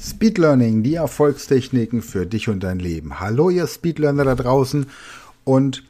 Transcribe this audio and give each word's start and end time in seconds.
Speed 0.00 0.38
Learning, 0.38 0.84
die 0.84 0.94
Erfolgstechniken 0.94 2.02
für 2.02 2.24
dich 2.24 2.48
und 2.48 2.62
dein 2.62 2.78
Leben. 2.78 3.18
Hallo 3.18 3.50
ihr 3.50 3.66
Speedlearner 3.66 4.24
da 4.24 4.36
draußen 4.36 4.86
und 5.42 5.82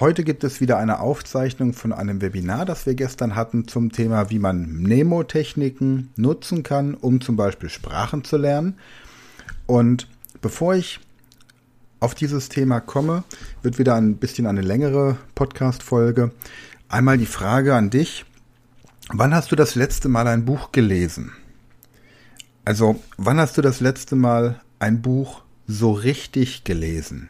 heute 0.00 0.24
gibt 0.24 0.42
es 0.42 0.62
wieder 0.62 0.78
eine 0.78 1.00
Aufzeichnung 1.00 1.74
von 1.74 1.92
einem 1.92 2.22
Webinar, 2.22 2.64
das 2.64 2.86
wir 2.86 2.94
gestern 2.94 3.34
hatten 3.34 3.68
zum 3.68 3.92
Thema, 3.92 4.30
wie 4.30 4.38
man 4.38 4.62
Mnemotechniken 4.62 6.08
nutzen 6.16 6.62
kann, 6.62 6.94
um 6.94 7.20
zum 7.20 7.36
Beispiel 7.36 7.68
Sprachen 7.68 8.24
zu 8.24 8.38
lernen. 8.38 8.78
Und 9.66 10.08
bevor 10.40 10.74
ich 10.74 11.00
auf 12.00 12.14
dieses 12.14 12.48
Thema 12.48 12.80
komme, 12.80 13.22
wird 13.62 13.78
wieder 13.78 13.96
ein 13.96 14.16
bisschen 14.16 14.46
eine 14.46 14.62
längere 14.62 15.18
Podcast-Folge. 15.34 16.30
Einmal 16.88 17.18
die 17.18 17.26
Frage 17.26 17.74
an 17.74 17.90
dich. 17.90 18.24
Wann 19.08 19.34
hast 19.34 19.52
du 19.52 19.56
das 19.56 19.74
letzte 19.74 20.08
Mal 20.08 20.26
ein 20.26 20.46
Buch 20.46 20.72
gelesen? 20.72 21.32
Also, 22.64 23.00
wann 23.16 23.40
hast 23.40 23.56
du 23.58 23.62
das 23.62 23.80
letzte 23.80 24.14
Mal 24.14 24.60
ein 24.78 25.02
Buch 25.02 25.42
so 25.66 25.90
richtig 25.90 26.62
gelesen? 26.62 27.28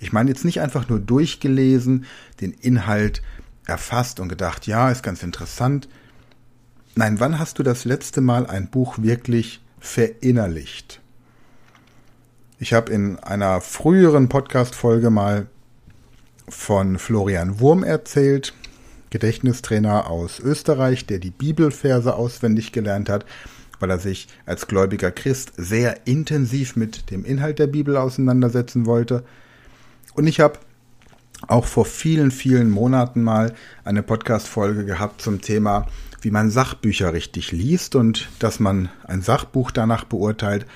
Ich 0.00 0.12
meine 0.12 0.30
jetzt 0.30 0.44
nicht 0.44 0.60
einfach 0.60 0.88
nur 0.88 0.98
durchgelesen, 0.98 2.04
den 2.40 2.52
Inhalt 2.52 3.22
erfasst 3.66 4.18
und 4.18 4.28
gedacht, 4.28 4.66
ja, 4.66 4.90
ist 4.90 5.04
ganz 5.04 5.22
interessant. 5.22 5.88
Nein, 6.96 7.20
wann 7.20 7.38
hast 7.38 7.60
du 7.60 7.62
das 7.62 7.84
letzte 7.84 8.20
Mal 8.20 8.46
ein 8.46 8.68
Buch 8.68 8.98
wirklich 8.98 9.60
verinnerlicht? 9.78 11.00
Ich 12.58 12.72
habe 12.72 12.90
in 12.92 13.20
einer 13.20 13.60
früheren 13.60 14.28
Podcast-Folge 14.28 15.10
mal 15.10 15.46
von 16.48 16.98
Florian 16.98 17.60
Wurm 17.60 17.84
erzählt, 17.84 18.52
Gedächtnistrainer 19.10 20.10
aus 20.10 20.40
Österreich, 20.40 21.06
der 21.06 21.20
die 21.20 21.30
Bibelverse 21.30 22.16
auswendig 22.16 22.72
gelernt 22.72 23.08
hat 23.08 23.24
weil 23.80 23.90
er 23.90 23.98
sich 23.98 24.28
als 24.46 24.68
gläubiger 24.68 25.10
Christ 25.10 25.52
sehr 25.56 26.06
intensiv 26.06 26.76
mit 26.76 27.10
dem 27.10 27.24
Inhalt 27.24 27.58
der 27.58 27.66
Bibel 27.66 27.96
auseinandersetzen 27.96 28.86
wollte. 28.86 29.24
Und 30.14 30.26
ich 30.26 30.40
habe 30.40 30.58
auch 31.48 31.64
vor 31.64 31.86
vielen, 31.86 32.30
vielen 32.30 32.70
Monaten 32.70 33.22
mal 33.22 33.54
eine 33.84 34.02
Podcast-Folge 34.02 34.84
gehabt 34.84 35.22
zum 35.22 35.40
Thema, 35.40 35.86
wie 36.20 36.30
man 36.30 36.50
Sachbücher 36.50 37.12
richtig 37.12 37.50
liest 37.50 37.96
und 37.96 38.28
dass 38.38 38.60
man 38.60 38.90
ein 39.04 39.22
Sachbuch 39.22 39.70
danach 39.70 40.04
beurteilt, 40.04 40.66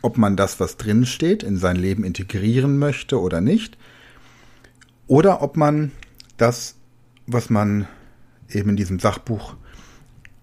ob 0.00 0.18
man 0.18 0.36
das, 0.36 0.60
was 0.60 0.76
drin 0.76 1.06
steht, 1.06 1.42
in 1.42 1.56
sein 1.56 1.76
Leben 1.76 2.04
integrieren 2.04 2.78
möchte 2.78 3.20
oder 3.20 3.40
nicht. 3.40 3.76
Oder 5.06 5.42
ob 5.42 5.56
man 5.56 5.90
das, 6.36 6.76
was 7.26 7.50
man 7.50 7.88
eben 8.48 8.70
in 8.70 8.76
diesem 8.76 8.98
Sachbuch 8.98 9.54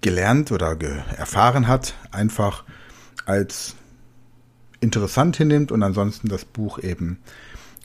gelernt 0.02 0.52
oder 0.52 0.75
ge 0.75 1.00
erfahren 1.17 1.67
hat, 1.67 1.95
einfach 2.11 2.64
als 3.25 3.75
interessant 4.80 5.38
hinnimmt 5.38 5.72
und 5.72 5.83
ansonsten 5.83 6.30
das 6.30 6.45
Buch 6.45 6.80
eben 6.80 7.19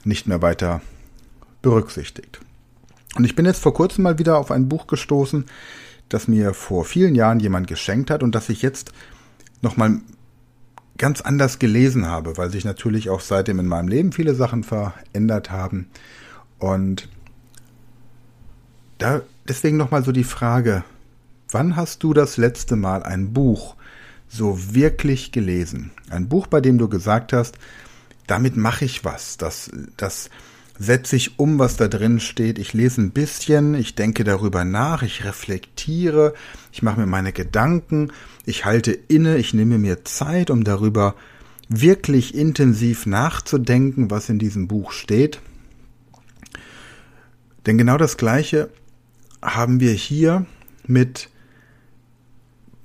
nicht 0.05 0.27
mehr 0.27 0.43
weiter 0.43 0.81
berücksichtigt. 1.63 2.41
Und 3.17 3.25
ich 3.25 3.35
bin 3.35 3.47
jetzt 3.47 3.63
vor 3.63 3.75
kurzem 3.75 4.05
mal 4.05 4.19
wieder 4.19 4.39
auf 4.39 4.51
ein 4.51 4.69
Buch 4.69 4.87
gestoßen, 4.87 5.47
das 6.09 6.29
mir 6.29 6.55
vor 6.55 6.85
vielen 6.85 7.15
Jahren 7.15 7.41
jemand 7.41 7.67
geschenkt 7.67 8.11
hat 8.11 8.23
und 8.23 8.35
das 8.35 8.49
ich 8.49 8.63
jetzt 8.63 8.93
nochmal 9.63 10.01
ganz 10.99 11.21
anders 11.21 11.59
gelesen 11.59 12.07
habe, 12.07 12.37
weil 12.37 12.51
sich 12.51 12.65
natürlich 12.65 13.11
auch 13.11 13.21
seitdem 13.21 13.59
in 13.59 13.67
meinem 13.67 13.89
Leben 13.89 14.13
viele 14.13 14.35
Sachen 14.35 14.63
verändert 14.63 15.51
haben. 15.51 15.89
Und 16.59 17.09
da 18.99 19.23
deswegen 19.49 19.77
nochmal 19.77 20.05
so 20.05 20.13
die 20.13 20.25
Frage, 20.25 20.85
Wann 21.55 21.77
hast 21.77 22.03
du 22.03 22.13
das 22.15 22.37
letzte 22.37 22.75
Mal 22.75 23.05
ein 23.05 23.33
Buch 23.33 23.77
so 24.27 24.75
wirklich 24.75 25.31
gelesen? 25.31 25.93
Ein 26.11 26.29
Buch, 26.29 26.49
bei 26.49 26.61
dem 26.61 26.79
du 26.79 26.89
gesagt 26.89 27.33
hast, 27.33 27.59
damit 28.27 28.57
mache 28.57 28.85
ich 28.85 29.05
was. 29.05 29.37
Das, 29.37 29.71
das 29.97 30.31
setze 30.81 31.15
ich 31.15 31.39
um, 31.39 31.61
was 31.61 31.77
da 31.77 31.87
drin 31.87 32.19
steht. 32.19 32.59
Ich 32.59 32.73
lese 32.73 33.03
ein 33.03 33.13
bisschen, 33.13 33.75
ich 33.75 33.95
denke 33.95 34.25
darüber 34.25 34.65
nach, 34.65 35.05
ich 35.05 35.25
reflektiere, 35.25 36.35
ich 36.73 36.83
mache 36.83 36.99
mir 36.99 37.07
meine 37.07 37.33
Gedanken, 37.33 38.11
ich 38.45 38.65
halte 38.65 38.91
inne, 38.91 39.37
ich 39.37 39.55
nehme 39.55 39.79
mir 39.79 40.05
Zeit, 40.05 40.51
um 40.51 40.65
darüber 40.65 41.15
wirklich 41.69 42.35
intensiv 42.35 43.07
nachzudenken, 43.07 44.11
was 44.11 44.29
in 44.29 44.41
diesem 44.41 44.67
Buch 44.67 44.91
steht. 44.91 45.41
Denn 47.65 47.79
genau 47.79 47.97
das 47.97 48.17
Gleiche 48.17 48.71
haben 49.41 49.79
wir 49.79 49.93
hier 49.93 50.47
mit 50.89 51.29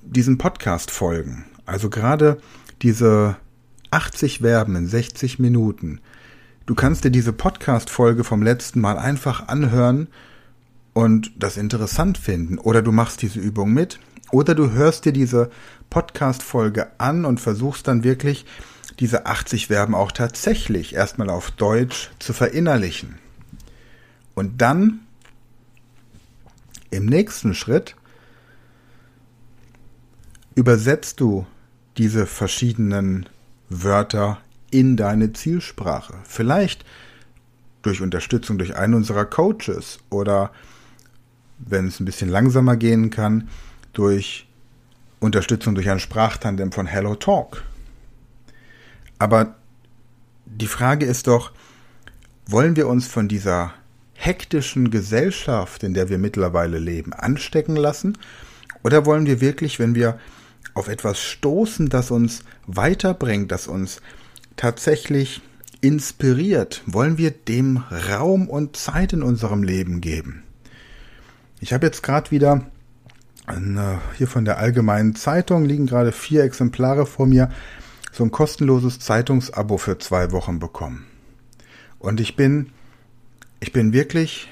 diesen 0.10 0.38
Podcast 0.38 0.90
folgen. 0.92 1.46
Also 1.66 1.90
gerade 1.90 2.40
diese 2.82 3.36
80 3.92 4.40
Verben 4.40 4.76
in 4.76 4.88
60 4.88 5.40
Minuten. 5.40 6.02
Du 6.66 6.76
kannst 6.76 7.04
dir 7.04 7.12
diese 7.12 7.34
Podcast-Folge 7.34 8.24
vom 8.24 8.42
letzten 8.42 8.82
Mal 8.82 8.98
einfach 8.98 9.48
anhören 9.48 10.08
und 10.94 11.32
das 11.38 11.58
interessant 11.58 12.18
finden. 12.18 12.58
Oder 12.58 12.82
du 12.82 12.92
machst 12.92 13.22
diese 13.22 13.40
Übung 13.40 13.72
mit. 13.72 14.00
Oder 14.32 14.56
du 14.56 14.72
hörst 14.72 15.06
dir 15.06 15.14
diese 15.14 15.50
Podcast-Folge 15.90 16.88
an 17.00 17.26
und 17.26 17.40
versuchst 17.40 17.88
dann 17.88 18.04
wirklich 18.04 18.46
diese 19.00 19.28
80 19.28 19.68
Verben 19.68 19.96
auch 19.96 20.12
tatsächlich 20.12 20.94
erstmal 20.96 21.30
auf 21.30 21.52
Deutsch 21.52 22.10
zu 22.20 22.34
verinnerlichen. 22.34 23.20
Und 24.34 24.62
dann 24.62 25.02
im 26.92 27.06
nächsten 27.06 27.54
Schritt 27.54 27.96
übersetzt 30.60 31.22
du 31.22 31.46
diese 31.98 32.26
verschiedenen 32.26 33.28
Wörter 33.70 34.42
in 34.72 34.98
deine 34.98 35.32
Zielsprache. 35.32 36.16
Vielleicht 36.26 36.84
durch 37.82 38.02
Unterstützung 38.02 38.58
durch 38.58 38.76
einen 38.76 38.94
unserer 38.94 39.24
Coaches 39.24 40.00
oder 40.10 40.52
wenn 41.60 41.88
es 41.88 42.02
ein 42.02 42.06
bisschen 42.06 42.28
langsamer 42.28 42.76
gehen 42.76 43.10
kann, 43.10 43.48
durch 43.94 44.50
Unterstützung 45.22 45.76
durch 45.76 45.90
ein 45.90 46.02
Sprachtandem 46.02 46.74
von 46.74 46.88
Hello 46.88 47.16
Talk. 47.16 47.64
Aber 49.18 49.56
die 50.46 50.68
Frage 50.68 51.06
ist 51.06 51.28
doch, 51.28 51.54
wollen 52.46 52.76
wir 52.76 52.90
uns 52.90 53.08
von 53.08 53.30
dieser 53.30 53.74
hektischen 54.14 54.92
Gesellschaft, 54.92 55.84
in 55.84 55.94
der 55.94 56.10
wir 56.10 56.18
mittlerweile 56.18 56.80
leben, 56.80 57.14
anstecken 57.14 57.78
lassen? 57.78 58.18
Oder 58.84 59.06
wollen 59.06 59.26
wir 59.26 59.40
wirklich, 59.40 59.80
wenn 59.80 59.96
wir 59.96 60.20
auf 60.74 60.88
etwas 60.88 61.20
stoßen, 61.20 61.90
das 61.90 62.12
uns 62.12 62.44
weiterbringt, 62.68 63.52
das 63.52 63.68
uns 63.68 64.02
tatsächlich 64.56 65.42
inspiriert, 65.82 66.84
wollen 66.86 67.18
wir 67.18 67.32
dem 67.32 67.84
Raum 68.10 68.50
und 68.50 68.76
Zeit 68.76 69.14
in 69.14 69.24
unserem 69.24 69.64
Leben 69.64 70.02
geben. 70.02 70.44
Ich 71.62 71.74
habe 71.74 71.86
jetzt 71.86 72.04
gerade 72.04 72.32
wieder 72.32 72.66
eine, 73.46 74.00
hier 74.18 74.28
von 74.28 74.46
der 74.46 74.60
Allgemeinen 74.60 75.16
Zeitung 75.16 75.66
liegen 75.66 75.88
gerade 75.88 76.12
vier 76.12 76.44
Exemplare 76.44 77.06
vor 77.06 77.26
mir, 77.26 77.50
so 78.12 78.24
ein 78.24 78.32
kostenloses 78.32 79.00
Zeitungsabo 79.00 79.78
für 79.78 79.98
zwei 79.98 80.32
Wochen 80.32 80.60
bekommen. 80.60 81.06
Und 82.00 82.20
ich 82.20 82.36
bin, 82.36 82.72
ich 83.60 83.72
bin 83.72 83.94
wirklich 83.94 84.50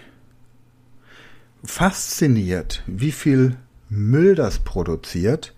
fasziniert, 1.63 2.83
wie 2.87 3.11
viel 3.11 3.57
Müll 3.89 4.35
das 4.35 4.59
produziert 4.59 5.53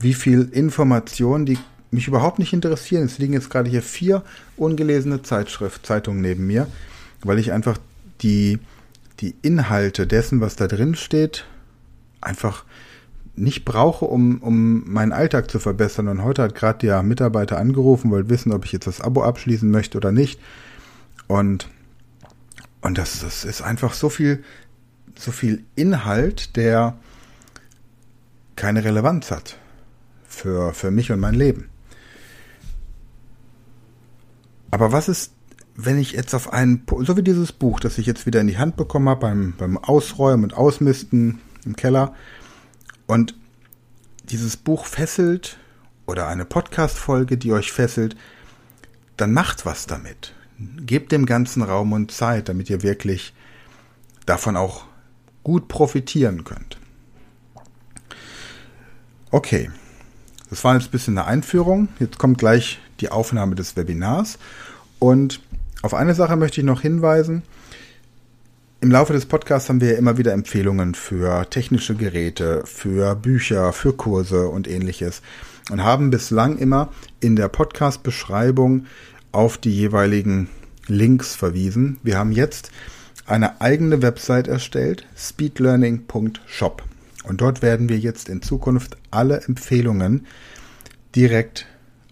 wie 0.00 0.14
viel 0.14 0.48
Informationen, 0.52 1.46
die 1.46 1.58
mich 1.94 2.08
überhaupt 2.08 2.38
nicht 2.38 2.52
interessieren. 2.52 3.04
Es 3.04 3.18
liegen 3.18 3.32
jetzt 3.32 3.50
gerade 3.50 3.70
hier 3.70 3.82
vier 3.82 4.22
ungelesene 4.56 5.22
Zeitschrift, 5.22 5.86
Zeitungen 5.86 6.20
neben 6.20 6.46
mir, 6.46 6.66
weil 7.22 7.38
ich 7.38 7.52
einfach 7.52 7.78
die, 8.20 8.58
die 9.20 9.34
Inhalte 9.42 10.06
dessen, 10.06 10.40
was 10.40 10.56
da 10.56 10.66
drin 10.66 10.94
steht, 10.94 11.46
einfach 12.20 12.64
nicht 13.36 13.64
brauche, 13.64 14.04
um, 14.04 14.38
um 14.38 14.90
meinen 14.92 15.12
Alltag 15.12 15.50
zu 15.50 15.58
verbessern. 15.58 16.08
Und 16.08 16.22
heute 16.22 16.42
hat 16.42 16.54
gerade 16.54 16.78
der 16.86 17.02
Mitarbeiter 17.02 17.58
angerufen, 17.58 18.10
wollte 18.10 18.28
wissen, 18.28 18.52
ob 18.52 18.64
ich 18.64 18.72
jetzt 18.72 18.86
das 18.86 19.00
Abo 19.00 19.22
abschließen 19.22 19.70
möchte 19.70 19.96
oder 19.96 20.12
nicht. 20.12 20.40
Und, 21.26 21.68
und 22.80 22.98
das, 22.98 23.20
das 23.20 23.44
ist 23.44 23.62
einfach 23.62 23.94
so 23.94 24.08
viel, 24.08 24.44
so 25.16 25.32
viel 25.32 25.64
Inhalt, 25.74 26.56
der 26.56 26.96
keine 28.56 28.84
Relevanz 28.84 29.30
hat 29.30 29.58
für, 30.34 30.74
für 30.74 30.90
mich 30.90 31.10
und 31.12 31.20
mein 31.20 31.34
Leben. 31.34 31.68
Aber 34.70 34.92
was 34.92 35.08
ist, 35.08 35.32
wenn 35.76 35.98
ich 35.98 36.12
jetzt 36.12 36.34
auf 36.34 36.52
einen, 36.52 36.84
so 37.00 37.16
wie 37.16 37.22
dieses 37.22 37.52
Buch, 37.52 37.80
das 37.80 37.98
ich 37.98 38.06
jetzt 38.06 38.26
wieder 38.26 38.40
in 38.40 38.48
die 38.48 38.58
Hand 38.58 38.76
bekommen 38.76 39.08
habe 39.08 39.20
beim, 39.20 39.54
beim 39.56 39.78
Ausräumen 39.78 40.44
und 40.44 40.54
Ausmisten 40.54 41.40
im 41.64 41.76
Keller 41.76 42.14
und 43.06 43.36
dieses 44.24 44.56
Buch 44.56 44.86
fesselt 44.86 45.58
oder 46.06 46.26
eine 46.28 46.44
Podcast-Folge, 46.44 47.38
die 47.38 47.52
euch 47.52 47.72
fesselt, 47.72 48.16
dann 49.16 49.32
macht 49.32 49.64
was 49.64 49.86
damit. 49.86 50.34
Gebt 50.58 51.12
dem 51.12 51.26
ganzen 51.26 51.62
Raum 51.62 51.92
und 51.92 52.12
Zeit, 52.12 52.48
damit 52.48 52.70
ihr 52.70 52.82
wirklich 52.82 53.34
davon 54.26 54.56
auch 54.56 54.84
gut 55.42 55.68
profitieren 55.68 56.44
könnt. 56.44 56.78
Okay, 59.30 59.70
das 60.54 60.62
war 60.62 60.74
jetzt 60.74 60.86
ein 60.86 60.90
bisschen 60.92 61.18
eine 61.18 61.26
Einführung. 61.26 61.88
Jetzt 61.98 62.16
kommt 62.16 62.38
gleich 62.38 62.78
die 63.00 63.08
Aufnahme 63.08 63.56
des 63.56 63.74
Webinars. 63.74 64.38
Und 65.00 65.40
auf 65.82 65.94
eine 65.94 66.14
Sache 66.14 66.36
möchte 66.36 66.60
ich 66.60 66.64
noch 66.64 66.80
hinweisen. 66.80 67.42
Im 68.80 68.92
Laufe 68.92 69.12
des 69.12 69.26
Podcasts 69.26 69.68
haben 69.68 69.80
wir 69.80 69.94
ja 69.94 69.98
immer 69.98 70.16
wieder 70.16 70.32
Empfehlungen 70.32 70.94
für 70.94 71.50
technische 71.50 71.96
Geräte, 71.96 72.62
für 72.66 73.16
Bücher, 73.16 73.72
für 73.72 73.94
Kurse 73.94 74.46
und 74.46 74.68
ähnliches 74.68 75.22
und 75.72 75.82
haben 75.82 76.10
bislang 76.10 76.56
immer 76.58 76.88
in 77.18 77.34
der 77.34 77.48
Podcast-Beschreibung 77.48 78.86
auf 79.32 79.58
die 79.58 79.74
jeweiligen 79.74 80.50
Links 80.86 81.34
verwiesen. 81.34 81.98
Wir 82.04 82.16
haben 82.16 82.30
jetzt 82.30 82.70
eine 83.26 83.60
eigene 83.60 84.02
Website 84.02 84.46
erstellt, 84.46 85.04
speedlearning.shop. 85.16 86.84
Und 87.24 87.40
dort 87.40 87.62
werden 87.62 87.88
wir 87.88 87.98
jetzt 87.98 88.28
in 88.28 88.42
Zukunft 88.42 88.96
alle 89.10 89.40
Empfehlungen 89.42 90.26
direkt 91.16 91.66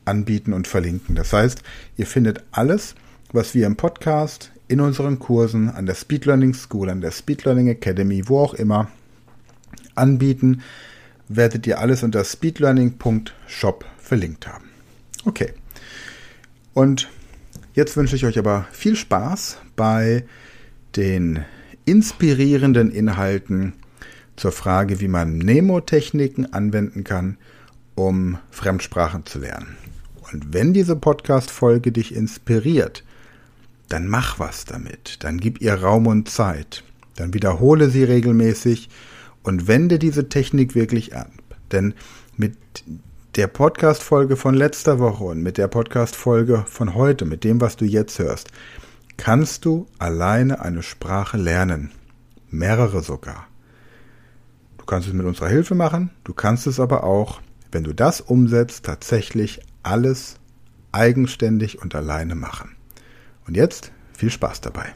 anbieten 0.04 0.52
und 0.52 0.66
verlinken. 0.66 1.14
Das 1.14 1.32
heißt, 1.32 1.62
ihr 1.96 2.06
findet 2.06 2.42
alles, 2.50 2.94
was 3.32 3.54
wir 3.54 3.66
im 3.66 3.76
Podcast, 3.76 4.50
in 4.68 4.80
unseren 4.80 5.18
Kursen, 5.18 5.68
an 5.68 5.86
der 5.86 5.94
Speed 5.94 6.24
Learning 6.24 6.54
School, 6.54 6.88
an 6.88 7.00
der 7.00 7.10
Speed 7.10 7.44
Learning 7.44 7.68
Academy, 7.68 8.28
wo 8.28 8.38
auch 8.38 8.54
immer, 8.54 8.88
anbieten, 9.94 10.62
werdet 11.28 11.66
ihr 11.66 11.78
alles 11.78 12.02
unter 12.02 12.24
speedlearning.shop 12.24 13.84
verlinkt 13.98 14.46
haben. 14.46 14.70
Okay. 15.24 15.52
Und 16.74 17.10
jetzt 17.74 17.96
wünsche 17.96 18.16
ich 18.16 18.24
euch 18.24 18.38
aber 18.38 18.66
viel 18.72 18.96
Spaß 18.96 19.58
bei 19.76 20.24
den 20.96 21.44
inspirierenden 21.84 22.90
Inhalten 22.90 23.74
zur 24.42 24.50
Frage, 24.50 24.98
wie 24.98 25.06
man 25.06 25.38
Nemotechniken 25.38 26.52
anwenden 26.52 27.04
kann, 27.04 27.36
um 27.94 28.38
Fremdsprachen 28.50 29.24
zu 29.24 29.38
lernen. 29.38 29.76
Und 30.32 30.52
wenn 30.52 30.74
diese 30.74 30.96
Podcast-Folge 30.96 31.92
dich 31.92 32.12
inspiriert, 32.12 33.04
dann 33.88 34.08
mach 34.08 34.40
was 34.40 34.64
damit. 34.64 35.22
Dann 35.22 35.38
gib 35.38 35.60
ihr 35.60 35.74
Raum 35.74 36.08
und 36.08 36.28
Zeit. 36.28 36.82
Dann 37.14 37.34
wiederhole 37.34 37.88
sie 37.88 38.02
regelmäßig 38.02 38.88
und 39.44 39.68
wende 39.68 40.00
diese 40.00 40.28
Technik 40.28 40.74
wirklich 40.74 41.14
an. 41.14 41.30
Denn 41.70 41.94
mit 42.36 42.56
der 43.36 43.46
Podcast-Folge 43.46 44.34
von 44.34 44.54
letzter 44.54 44.98
Woche 44.98 45.22
und 45.22 45.40
mit 45.40 45.56
der 45.56 45.68
Podcast-Folge 45.68 46.64
von 46.66 46.96
heute, 46.96 47.26
mit 47.26 47.44
dem, 47.44 47.60
was 47.60 47.76
du 47.76 47.84
jetzt 47.84 48.18
hörst, 48.18 48.50
kannst 49.16 49.64
du 49.66 49.86
alleine 50.00 50.62
eine 50.62 50.82
Sprache 50.82 51.36
lernen. 51.36 51.92
Mehrere 52.50 53.02
sogar. 53.02 53.46
Du 54.92 54.96
kannst 54.96 55.08
es 55.08 55.14
mit 55.14 55.24
unserer 55.24 55.48
Hilfe 55.48 55.74
machen, 55.74 56.10
du 56.22 56.34
kannst 56.34 56.66
es 56.66 56.78
aber 56.78 57.02
auch, 57.02 57.40
wenn 57.70 57.82
du 57.82 57.94
das 57.94 58.20
umsetzt, 58.20 58.84
tatsächlich 58.84 59.62
alles 59.82 60.34
eigenständig 60.92 61.80
und 61.80 61.94
alleine 61.94 62.34
machen. 62.34 62.76
Und 63.46 63.56
jetzt 63.56 63.90
viel 64.12 64.28
Spaß 64.28 64.60
dabei. 64.60 64.92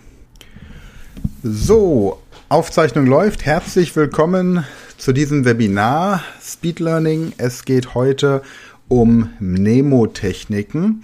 So, 1.43 2.21
Aufzeichnung 2.51 3.07
läuft. 3.07 3.47
Herzlich 3.47 3.97
willkommen 3.97 4.67
zu 4.99 5.15
diesem 5.15 5.47
Webinar 5.47 6.23
Speed 6.43 6.79
Learning. 6.79 7.33
Es 7.39 7.65
geht 7.65 7.95
heute 7.95 8.43
um 8.89 9.31
Mnemotechniken 9.41 11.01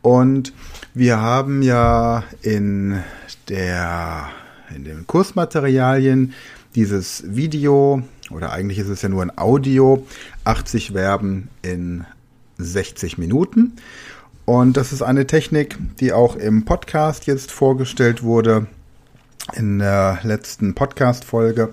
und 0.00 0.54
wir 0.94 1.20
haben 1.20 1.60
ja 1.60 2.24
in 2.40 3.02
der 3.50 4.30
in 4.74 4.84
den 4.84 5.06
Kursmaterialien 5.06 6.32
dieses 6.74 7.24
Video 7.26 8.02
oder 8.30 8.52
eigentlich 8.52 8.78
ist 8.78 8.88
es 8.88 9.02
ja 9.02 9.08
nur 9.08 9.22
ein 9.22 9.36
Audio 9.36 10.06
80 10.44 10.92
Verben 10.92 11.48
in 11.62 12.04
60 12.58 13.18
Minuten 13.18 13.74
und 14.50 14.76
das 14.76 14.92
ist 14.92 15.02
eine 15.02 15.28
Technik, 15.28 15.78
die 16.00 16.12
auch 16.12 16.34
im 16.34 16.64
Podcast 16.64 17.26
jetzt 17.26 17.52
vorgestellt 17.52 18.24
wurde 18.24 18.66
in 19.54 19.78
der 19.78 20.18
letzten 20.24 20.74
Podcast 20.74 21.24
Folge. 21.24 21.72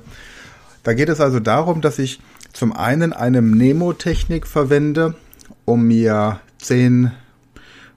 Da 0.83 0.93
geht 0.93 1.09
es 1.09 1.19
also 1.19 1.39
darum, 1.39 1.81
dass 1.81 1.97
ich 1.97 2.19
zum 2.53 2.73
einen 2.73 3.13
eine 3.13 3.41
Mnemotechnik 3.41 4.45
verwende, 4.45 5.15
um 5.65 5.87
mir 5.87 6.39
zehn 6.59 7.11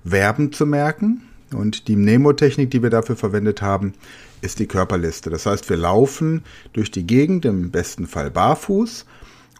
Verben 0.02 0.50
zu 0.50 0.64
merken. 0.64 1.24
Und 1.52 1.86
die 1.86 1.96
Mnemotechnik, 1.96 2.70
die 2.70 2.82
wir 2.82 2.88
dafür 2.88 3.16
verwendet 3.16 3.60
haben, 3.60 3.92
ist 4.42 4.58
die 4.58 4.66
Körperliste. 4.66 5.30
Das 5.30 5.46
heißt, 5.46 5.68
wir 5.68 5.76
laufen 5.76 6.42
durch 6.72 6.90
die 6.90 7.06
Gegend, 7.06 7.44
im 7.44 7.70
besten 7.70 8.06
Fall 8.06 8.30
barfuß, 8.30 9.06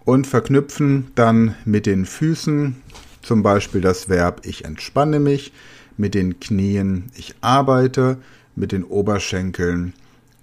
und 0.05 0.27
verknüpfen 0.27 1.13
dann 1.15 1.55
mit 1.65 1.87
den 1.87 2.07
Füßen 2.07 2.77
zum 3.23 3.43
Beispiel 3.43 3.81
das 3.81 4.09
Verb 4.09 4.41
ich 4.45 4.65
entspanne 4.65 5.21
mich, 5.21 5.53
mit 5.97 6.15
den 6.15 6.41
Knien 6.41 7.11
ich 7.15 7.35
arbeite, 7.43 8.19
mit 8.57 8.73
den 8.73 8.85
Oberschenkeln 8.85 9.93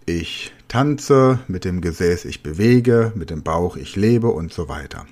ich 0.06 0.54
tanze, 0.68 1.40
mit 1.48 1.66
dem 1.66 1.82
Gesäß 1.82 2.26
ich 2.26 2.44
bewege, 2.44 3.12
mit 3.16 3.30
dem 3.30 3.44
Bauch 3.44 3.76
ich 3.76 3.96
lebe 3.96 4.28
und 4.28 4.54
so 4.54 4.70
weiter. 4.70 5.06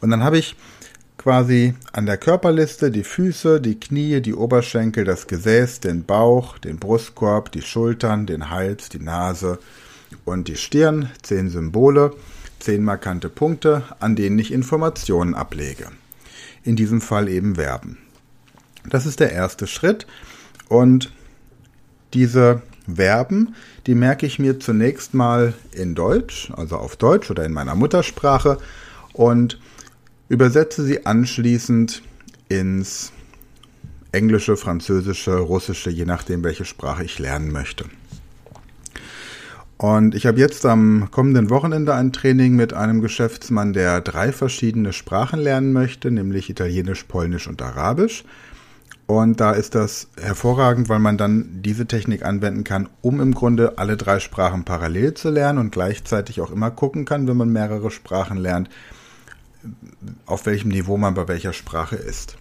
Und 0.00 0.10
dann 0.10 0.22
habe 0.22 0.38
ich 0.38 0.56
quasi 1.26 1.74
an 1.92 2.06
der 2.06 2.18
Körperliste 2.18 2.92
die 2.92 3.02
Füße, 3.02 3.60
die 3.60 3.80
Knie, 3.80 4.20
die 4.20 4.32
Oberschenkel, 4.32 5.02
das 5.02 5.26
Gesäß, 5.26 5.80
den 5.80 6.04
Bauch, 6.04 6.56
den 6.58 6.78
Brustkorb, 6.78 7.50
die 7.50 7.62
Schultern, 7.62 8.26
den 8.26 8.48
Hals, 8.48 8.90
die 8.90 9.00
Nase 9.00 9.58
und 10.24 10.46
die 10.46 10.54
Stirn, 10.54 11.10
zehn 11.22 11.48
Symbole, 11.50 12.12
zehn 12.60 12.84
markante 12.84 13.28
Punkte, 13.28 13.82
an 13.98 14.14
denen 14.14 14.38
ich 14.38 14.52
Informationen 14.52 15.34
ablege. 15.34 15.88
In 16.62 16.76
diesem 16.76 17.00
Fall 17.00 17.28
eben 17.28 17.56
Verben. 17.56 17.98
Das 18.88 19.04
ist 19.04 19.18
der 19.18 19.32
erste 19.32 19.66
Schritt 19.66 20.06
und 20.68 21.10
diese 22.14 22.62
Verben, 22.86 23.56
die 23.88 23.96
merke 23.96 24.26
ich 24.26 24.38
mir 24.38 24.60
zunächst 24.60 25.12
mal 25.12 25.54
in 25.72 25.96
Deutsch, 25.96 26.52
also 26.56 26.76
auf 26.76 26.94
Deutsch 26.94 27.32
oder 27.32 27.44
in 27.44 27.52
meiner 27.52 27.74
Muttersprache 27.74 28.58
und 29.12 29.58
übersetze 30.28 30.84
sie 30.84 31.06
anschließend 31.06 32.02
ins 32.48 33.12
Englische, 34.12 34.56
Französische, 34.56 35.36
Russische, 35.36 35.90
je 35.90 36.04
nachdem, 36.04 36.42
welche 36.42 36.64
Sprache 36.64 37.04
ich 37.04 37.18
lernen 37.18 37.52
möchte. 37.52 37.84
Und 39.78 40.14
ich 40.14 40.24
habe 40.24 40.40
jetzt 40.40 40.64
am 40.64 41.08
kommenden 41.10 41.50
Wochenende 41.50 41.94
ein 41.94 42.12
Training 42.12 42.56
mit 42.56 42.72
einem 42.72 43.02
Geschäftsmann, 43.02 43.74
der 43.74 44.00
drei 44.00 44.32
verschiedene 44.32 44.94
Sprachen 44.94 45.38
lernen 45.38 45.74
möchte, 45.74 46.10
nämlich 46.10 46.48
Italienisch, 46.48 47.04
Polnisch 47.04 47.46
und 47.46 47.60
Arabisch. 47.60 48.24
Und 49.04 49.38
da 49.38 49.52
ist 49.52 49.74
das 49.74 50.08
hervorragend, 50.18 50.88
weil 50.88 50.98
man 50.98 51.18
dann 51.18 51.60
diese 51.62 51.86
Technik 51.86 52.24
anwenden 52.24 52.64
kann, 52.64 52.88
um 53.02 53.20
im 53.20 53.34
Grunde 53.34 53.76
alle 53.76 53.96
drei 53.96 54.18
Sprachen 54.18 54.64
parallel 54.64 55.14
zu 55.14 55.30
lernen 55.30 55.58
und 55.58 55.72
gleichzeitig 55.72 56.40
auch 56.40 56.50
immer 56.50 56.70
gucken 56.70 57.04
kann, 57.04 57.28
wenn 57.28 57.36
man 57.36 57.52
mehrere 57.52 57.90
Sprachen 57.90 58.38
lernt, 58.38 58.70
auf 60.26 60.46
welchem 60.46 60.68
Niveau 60.68 60.96
man 60.96 61.14
bei 61.14 61.28
welcher 61.28 61.52
Sprache 61.52 61.96
ist. 61.96 62.36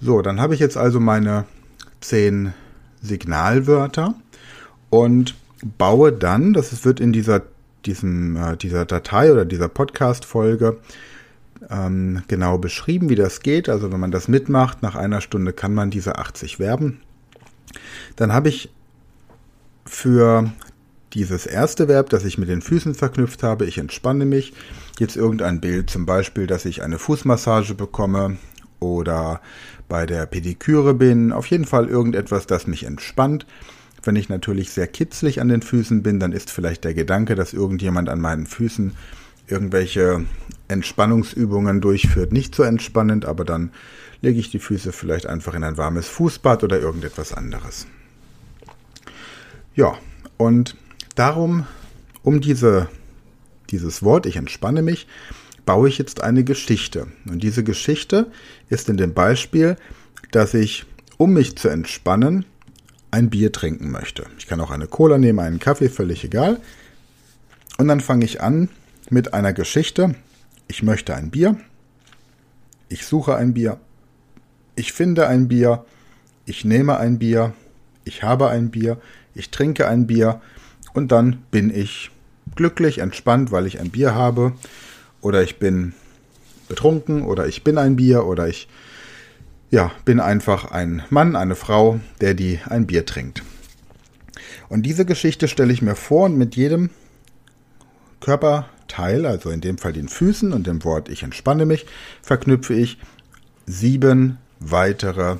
So, 0.00 0.22
dann 0.22 0.40
habe 0.40 0.54
ich 0.54 0.60
jetzt 0.60 0.76
also 0.76 1.00
meine 1.00 1.44
zehn 2.00 2.54
Signalwörter 3.02 4.14
und 4.90 5.34
baue 5.78 6.12
dann, 6.12 6.52
das 6.52 6.84
wird 6.84 7.00
in 7.00 7.12
dieser, 7.12 7.42
diesem, 7.84 8.36
äh, 8.36 8.56
dieser 8.56 8.84
Datei 8.84 9.32
oder 9.32 9.44
dieser 9.44 9.68
Podcast-Folge 9.68 10.78
ähm, 11.70 12.22
genau 12.28 12.58
beschrieben, 12.58 13.08
wie 13.08 13.16
das 13.16 13.40
geht. 13.40 13.68
Also 13.68 13.92
wenn 13.92 14.00
man 14.00 14.10
das 14.10 14.28
mitmacht, 14.28 14.82
nach 14.82 14.94
einer 14.94 15.20
Stunde 15.20 15.52
kann 15.52 15.74
man 15.74 15.90
diese 15.90 16.18
80 16.18 16.58
Verben. 16.58 17.00
Dann 18.16 18.32
habe 18.32 18.48
ich 18.48 18.70
für 19.84 20.52
dieses 21.14 21.46
erste 21.46 21.88
Verb, 21.88 22.10
das 22.10 22.24
ich 22.24 22.38
mit 22.38 22.48
den 22.48 22.62
Füßen 22.62 22.94
verknüpft 22.94 23.42
habe, 23.42 23.66
ich 23.66 23.78
entspanne 23.78 24.24
mich, 24.24 24.52
jetzt 24.98 25.16
irgendein 25.16 25.60
Bild, 25.60 25.90
zum 25.90 26.06
Beispiel, 26.06 26.46
dass 26.46 26.64
ich 26.64 26.82
eine 26.82 26.98
Fußmassage 26.98 27.74
bekomme 27.74 28.36
oder 28.80 29.40
bei 29.88 30.06
der 30.06 30.26
Pediküre 30.26 30.94
bin, 30.94 31.32
auf 31.32 31.46
jeden 31.46 31.64
Fall 31.64 31.88
irgendetwas, 31.88 32.46
das 32.46 32.66
mich 32.66 32.84
entspannt. 32.84 33.46
Wenn 34.02 34.16
ich 34.16 34.28
natürlich 34.28 34.70
sehr 34.70 34.86
kitzlig 34.86 35.40
an 35.40 35.48
den 35.48 35.62
Füßen 35.62 36.02
bin, 36.02 36.20
dann 36.20 36.32
ist 36.32 36.50
vielleicht 36.50 36.84
der 36.84 36.94
Gedanke, 36.94 37.34
dass 37.34 37.52
irgendjemand 37.52 38.08
an 38.08 38.20
meinen 38.20 38.46
Füßen 38.46 38.92
irgendwelche 39.48 40.24
Entspannungsübungen 40.68 41.80
durchführt, 41.80 42.32
nicht 42.32 42.54
so 42.54 42.62
entspannend, 42.62 43.24
aber 43.24 43.44
dann 43.44 43.70
lege 44.20 44.38
ich 44.38 44.50
die 44.50 44.58
Füße 44.58 44.92
vielleicht 44.92 45.26
einfach 45.26 45.54
in 45.54 45.64
ein 45.64 45.78
warmes 45.78 46.06
Fußbad 46.08 46.64
oder 46.64 46.78
irgendetwas 46.78 47.32
anderes. 47.32 47.86
Ja, 49.74 49.96
und 50.36 50.76
darum, 51.18 51.66
um 52.22 52.40
diese, 52.40 52.88
dieses 53.70 54.02
Wort, 54.02 54.26
ich 54.26 54.36
entspanne 54.36 54.82
mich, 54.82 55.06
baue 55.66 55.88
ich 55.88 55.98
jetzt 55.98 56.22
eine 56.22 56.44
Geschichte. 56.44 57.08
Und 57.28 57.42
diese 57.42 57.64
Geschichte 57.64 58.30
ist 58.68 58.88
in 58.88 58.96
dem 58.96 59.14
Beispiel, 59.14 59.76
dass 60.30 60.54
ich, 60.54 60.86
um 61.16 61.32
mich 61.32 61.56
zu 61.56 61.68
entspannen, 61.68 62.44
ein 63.10 63.30
Bier 63.30 63.52
trinken 63.52 63.90
möchte. 63.90 64.24
Ich 64.38 64.46
kann 64.46 64.60
auch 64.60 64.70
eine 64.70 64.86
Cola 64.86 65.18
nehmen, 65.18 65.40
einen 65.40 65.58
Kaffee, 65.58 65.88
völlig 65.88 66.24
egal. 66.24 66.60
Und 67.78 67.88
dann 67.88 68.00
fange 68.00 68.24
ich 68.24 68.40
an 68.42 68.68
mit 69.10 69.34
einer 69.34 69.52
Geschichte. 69.52 70.14
Ich 70.68 70.82
möchte 70.82 71.14
ein 71.14 71.30
Bier. 71.30 71.56
ich 72.88 73.04
suche 73.06 73.36
ein 73.36 73.54
Bier, 73.54 73.78
ich 74.76 74.92
finde 74.92 75.26
ein 75.26 75.48
Bier, 75.48 75.84
ich 76.46 76.64
nehme 76.64 76.98
ein 76.98 77.18
Bier, 77.18 77.52
ich 78.04 78.22
habe 78.22 78.48
ein 78.48 78.70
Bier, 78.70 78.98
ich 79.34 79.50
trinke 79.50 79.86
ein 79.88 80.06
Bier 80.06 80.40
und 80.94 81.12
dann 81.12 81.42
bin 81.50 81.74
ich 81.74 82.10
glücklich, 82.54 82.98
entspannt, 82.98 83.52
weil 83.52 83.66
ich 83.66 83.80
ein 83.80 83.90
Bier 83.90 84.14
habe 84.14 84.52
oder 85.20 85.42
ich 85.42 85.58
bin 85.58 85.94
betrunken 86.68 87.22
oder 87.22 87.46
ich 87.46 87.64
bin 87.64 87.78
ein 87.78 87.96
Bier 87.96 88.26
oder 88.26 88.48
ich 88.48 88.68
ja, 89.70 89.92
bin 90.04 90.18
einfach 90.18 90.70
ein 90.70 91.02
Mann, 91.10 91.36
eine 91.36 91.54
Frau, 91.54 92.00
der 92.20 92.34
die 92.34 92.60
ein 92.64 92.86
Bier 92.86 93.04
trinkt. 93.04 93.42
Und 94.68 94.82
diese 94.84 95.04
Geschichte 95.04 95.48
stelle 95.48 95.72
ich 95.72 95.82
mir 95.82 95.94
vor 95.94 96.26
und 96.26 96.38
mit 96.38 96.56
jedem 96.56 96.90
Körperteil, 98.20 99.26
also 99.26 99.50
in 99.50 99.60
dem 99.60 99.78
Fall 99.78 99.92
den 99.92 100.08
Füßen 100.08 100.52
und 100.52 100.66
dem 100.66 100.84
Wort 100.84 101.08
ich 101.08 101.22
entspanne 101.22 101.66
mich, 101.66 101.86
verknüpfe 102.22 102.74
ich 102.74 102.98
sieben 103.66 104.38
weitere 104.58 105.36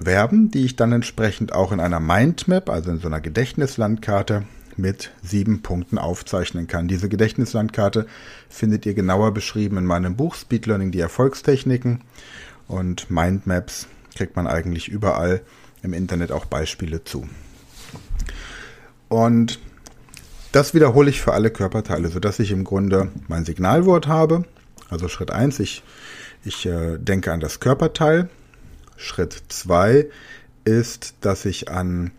Verben, 0.00 0.50
die 0.50 0.64
ich 0.64 0.76
dann 0.76 0.92
entsprechend 0.92 1.52
auch 1.52 1.72
in 1.72 1.80
einer 1.80 2.00
Mindmap, 2.00 2.70
also 2.70 2.90
in 2.90 3.00
so 3.00 3.08
einer 3.08 3.20
Gedächtnislandkarte, 3.20 4.44
mit 4.76 5.10
sieben 5.22 5.62
Punkten 5.62 5.98
aufzeichnen 5.98 6.68
kann. 6.68 6.86
Diese 6.88 7.08
Gedächtnislandkarte 7.08 8.06
findet 8.48 8.86
ihr 8.86 8.94
genauer 8.94 9.34
beschrieben 9.34 9.76
in 9.76 9.84
meinem 9.84 10.16
Buch 10.16 10.36
Speed 10.36 10.66
Learning 10.66 10.92
die 10.92 11.00
Erfolgstechniken 11.00 12.02
und 12.68 13.10
Mindmaps 13.10 13.88
kriegt 14.14 14.36
man 14.36 14.46
eigentlich 14.46 14.88
überall 14.88 15.40
im 15.82 15.92
Internet 15.92 16.32
auch 16.32 16.44
Beispiele 16.44 17.04
zu. 17.04 17.28
Und 19.08 19.58
das 20.52 20.74
wiederhole 20.74 21.10
ich 21.10 21.20
für 21.20 21.32
alle 21.32 21.50
Körperteile, 21.50 22.08
sodass 22.08 22.38
ich 22.38 22.50
im 22.50 22.64
Grunde 22.64 23.10
mein 23.26 23.44
Signalwort 23.44 24.06
habe. 24.06 24.44
Also 24.90 25.08
Schritt 25.08 25.30
1, 25.30 25.60
ich, 25.60 25.82
ich 26.44 26.66
äh, 26.66 26.98
denke 26.98 27.32
an 27.32 27.40
das 27.40 27.60
Körperteil. 27.60 28.28
Schritt 28.98 29.42
2 29.48 30.06
ist, 30.64 31.14
dass 31.22 31.44
ich 31.46 31.70
an 31.70 32.10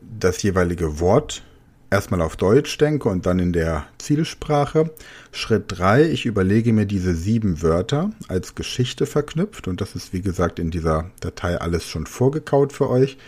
das 0.00 0.42
jeweilige 0.42 0.98
Wort 0.98 1.42
erstmal 1.90 2.22
auf 2.22 2.36
Deutsch 2.36 2.76
denke 2.78 3.08
und 3.08 3.26
dann 3.26 3.38
in 3.38 3.52
der 3.52 3.86
Zielsprache. 3.98 4.90
Schritt 5.30 5.64
3, 5.68 6.10
ich 6.10 6.26
überlege 6.26 6.72
mir 6.72 6.86
diese 6.86 7.14
sieben 7.14 7.62
Wörter 7.62 8.10
als 8.28 8.54
Geschichte 8.54 9.06
verknüpft 9.06 9.68
und 9.68 9.80
das 9.80 9.94
ist 9.94 10.12
wie 10.12 10.22
gesagt 10.22 10.58
in 10.58 10.70
dieser 10.70 11.10
Datei 11.20 11.60
alles 11.60 11.84
schon 11.86 12.06
vorgekaut 12.06 12.72
für 12.72 12.88
euch. 12.88 13.18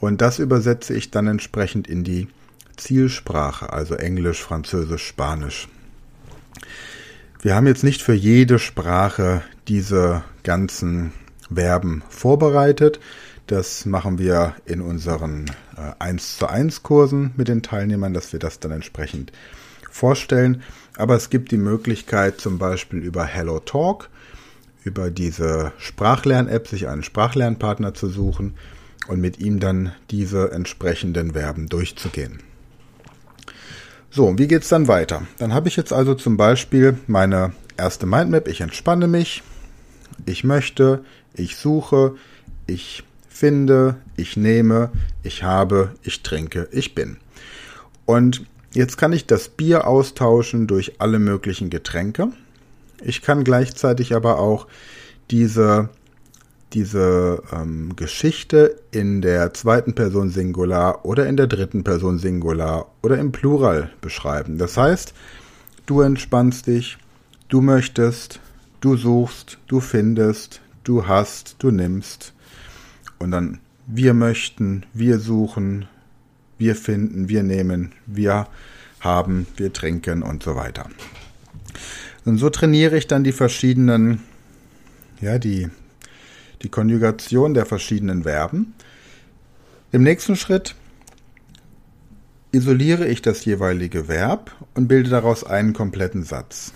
Und 0.00 0.20
das 0.20 0.38
übersetze 0.38 0.94
ich 0.94 1.10
dann 1.10 1.26
entsprechend 1.26 1.88
in 1.88 2.04
die 2.04 2.28
Zielsprache, 2.76 3.72
also 3.72 3.94
Englisch, 3.94 4.42
Französisch, 4.42 5.06
Spanisch. 5.06 5.68
Wir 7.40 7.54
haben 7.54 7.66
jetzt 7.66 7.84
nicht 7.84 8.02
für 8.02 8.12
jede 8.12 8.58
Sprache 8.58 9.42
diese 9.68 10.22
ganzen 10.42 11.12
Verben 11.52 12.02
vorbereitet. 12.08 13.00
Das 13.46 13.86
machen 13.86 14.18
wir 14.18 14.54
in 14.64 14.80
unseren 14.80 15.46
äh, 15.76 15.92
1 15.98 16.38
zu 16.38 16.48
1 16.48 16.82
Kursen 16.82 17.32
mit 17.36 17.48
den 17.48 17.62
Teilnehmern, 17.62 18.12
dass 18.12 18.32
wir 18.32 18.40
das 18.40 18.58
dann 18.58 18.72
entsprechend 18.72 19.32
vorstellen. 19.90 20.62
Aber 20.96 21.14
es 21.14 21.30
gibt 21.30 21.52
die 21.52 21.58
Möglichkeit 21.58 22.40
zum 22.40 22.58
Beispiel 22.58 23.00
über 23.00 23.24
Hello 23.24 23.60
Talk, 23.60 24.08
über 24.82 25.10
diese 25.10 25.72
Sprachlern-App 25.78 26.68
sich 26.68 26.88
einen 26.88 27.02
Sprachlernpartner 27.02 27.94
zu 27.94 28.08
suchen 28.08 28.54
und 29.08 29.20
mit 29.20 29.38
ihm 29.38 29.60
dann 29.60 29.92
diese 30.10 30.52
entsprechenden 30.52 31.32
Verben 31.32 31.68
durchzugehen. 31.68 32.40
So, 34.10 34.38
wie 34.38 34.48
geht's 34.48 34.68
dann 34.68 34.88
weiter? 34.88 35.22
Dann 35.38 35.52
habe 35.52 35.68
ich 35.68 35.76
jetzt 35.76 35.92
also 35.92 36.14
zum 36.14 36.36
Beispiel 36.36 36.98
meine 37.06 37.52
erste 37.76 38.06
Mindmap. 38.06 38.48
Ich 38.48 38.60
entspanne 38.60 39.08
mich, 39.08 39.42
ich 40.24 40.44
möchte, 40.44 41.04
ich 41.34 41.56
suche, 41.56 42.14
ich 42.66 43.04
finde, 43.28 43.96
ich 44.16 44.36
nehme, 44.36 44.90
ich 45.22 45.42
habe, 45.42 45.92
ich 46.02 46.22
trinke, 46.22 46.68
ich 46.72 46.94
bin. 46.94 47.18
Und 48.06 48.46
jetzt 48.72 48.96
kann 48.96 49.12
ich 49.12 49.26
das 49.26 49.48
Bier 49.48 49.86
austauschen 49.86 50.66
durch 50.66 51.00
alle 51.00 51.18
möglichen 51.18 51.70
Getränke. 51.70 52.28
Ich 53.02 53.22
kann 53.22 53.44
gleichzeitig 53.44 54.14
aber 54.14 54.38
auch 54.38 54.66
diese 55.30 55.90
diese 56.72 57.42
ähm, 57.52 57.94
Geschichte 57.96 58.76
in 58.90 59.22
der 59.22 59.54
zweiten 59.54 59.94
Person 59.94 60.30
Singular 60.30 61.04
oder 61.04 61.26
in 61.26 61.36
der 61.36 61.46
dritten 61.46 61.84
Person 61.84 62.18
Singular 62.18 62.90
oder 63.02 63.18
im 63.18 63.32
Plural 63.32 63.90
beschreiben. 64.00 64.58
Das 64.58 64.76
heißt, 64.76 65.14
du 65.86 66.00
entspannst 66.00 66.66
dich, 66.66 66.98
du 67.48 67.60
möchtest, 67.60 68.40
du 68.80 68.96
suchst, 68.96 69.58
du 69.66 69.80
findest, 69.80 70.60
du 70.84 71.06
hast, 71.06 71.56
du 71.58 71.70
nimmst. 71.70 72.32
Und 73.18 73.30
dann 73.30 73.60
wir 73.86 74.14
möchten, 74.14 74.84
wir 74.92 75.18
suchen, 75.18 75.86
wir 76.58 76.74
finden, 76.74 77.28
wir 77.28 77.42
nehmen, 77.42 77.92
wir 78.06 78.48
haben, 79.00 79.46
wir 79.56 79.72
trinken 79.72 80.22
und 80.22 80.42
so 80.42 80.56
weiter. 80.56 80.88
Und 82.24 82.38
so 82.38 82.50
trainiere 82.50 82.96
ich 82.96 83.06
dann 83.06 83.22
die 83.22 83.32
verschiedenen, 83.32 84.22
ja, 85.20 85.38
die 85.38 85.70
die 86.62 86.68
Konjugation 86.68 87.54
der 87.54 87.66
verschiedenen 87.66 88.24
Verben. 88.24 88.74
Im 89.92 90.02
nächsten 90.02 90.36
Schritt 90.36 90.74
isoliere 92.52 93.06
ich 93.06 93.22
das 93.22 93.44
jeweilige 93.44 94.08
Verb 94.08 94.50
und 94.74 94.88
bilde 94.88 95.10
daraus 95.10 95.44
einen 95.44 95.74
kompletten 95.74 96.24
Satz. 96.24 96.72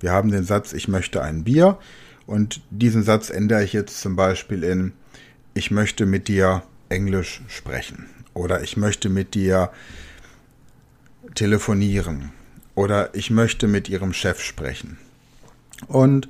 Wir 0.00 0.12
haben 0.12 0.30
den 0.30 0.44
Satz 0.44 0.72
Ich 0.72 0.88
möchte 0.88 1.22
ein 1.22 1.44
Bier 1.44 1.78
und 2.26 2.60
diesen 2.70 3.02
Satz 3.02 3.30
ändere 3.30 3.64
ich 3.64 3.72
jetzt 3.72 4.00
zum 4.00 4.16
Beispiel 4.16 4.62
in 4.64 4.92
Ich 5.54 5.70
möchte 5.70 6.06
mit 6.06 6.28
dir 6.28 6.62
Englisch 6.88 7.42
sprechen 7.48 8.06
oder 8.34 8.62
ich 8.62 8.76
möchte 8.76 9.08
mit 9.08 9.34
dir 9.34 9.70
telefonieren 11.34 12.32
oder 12.74 13.14
ich 13.14 13.30
möchte 13.30 13.68
mit 13.68 13.88
ihrem 13.88 14.12
Chef 14.12 14.40
sprechen. 14.40 14.98
Und 15.86 16.28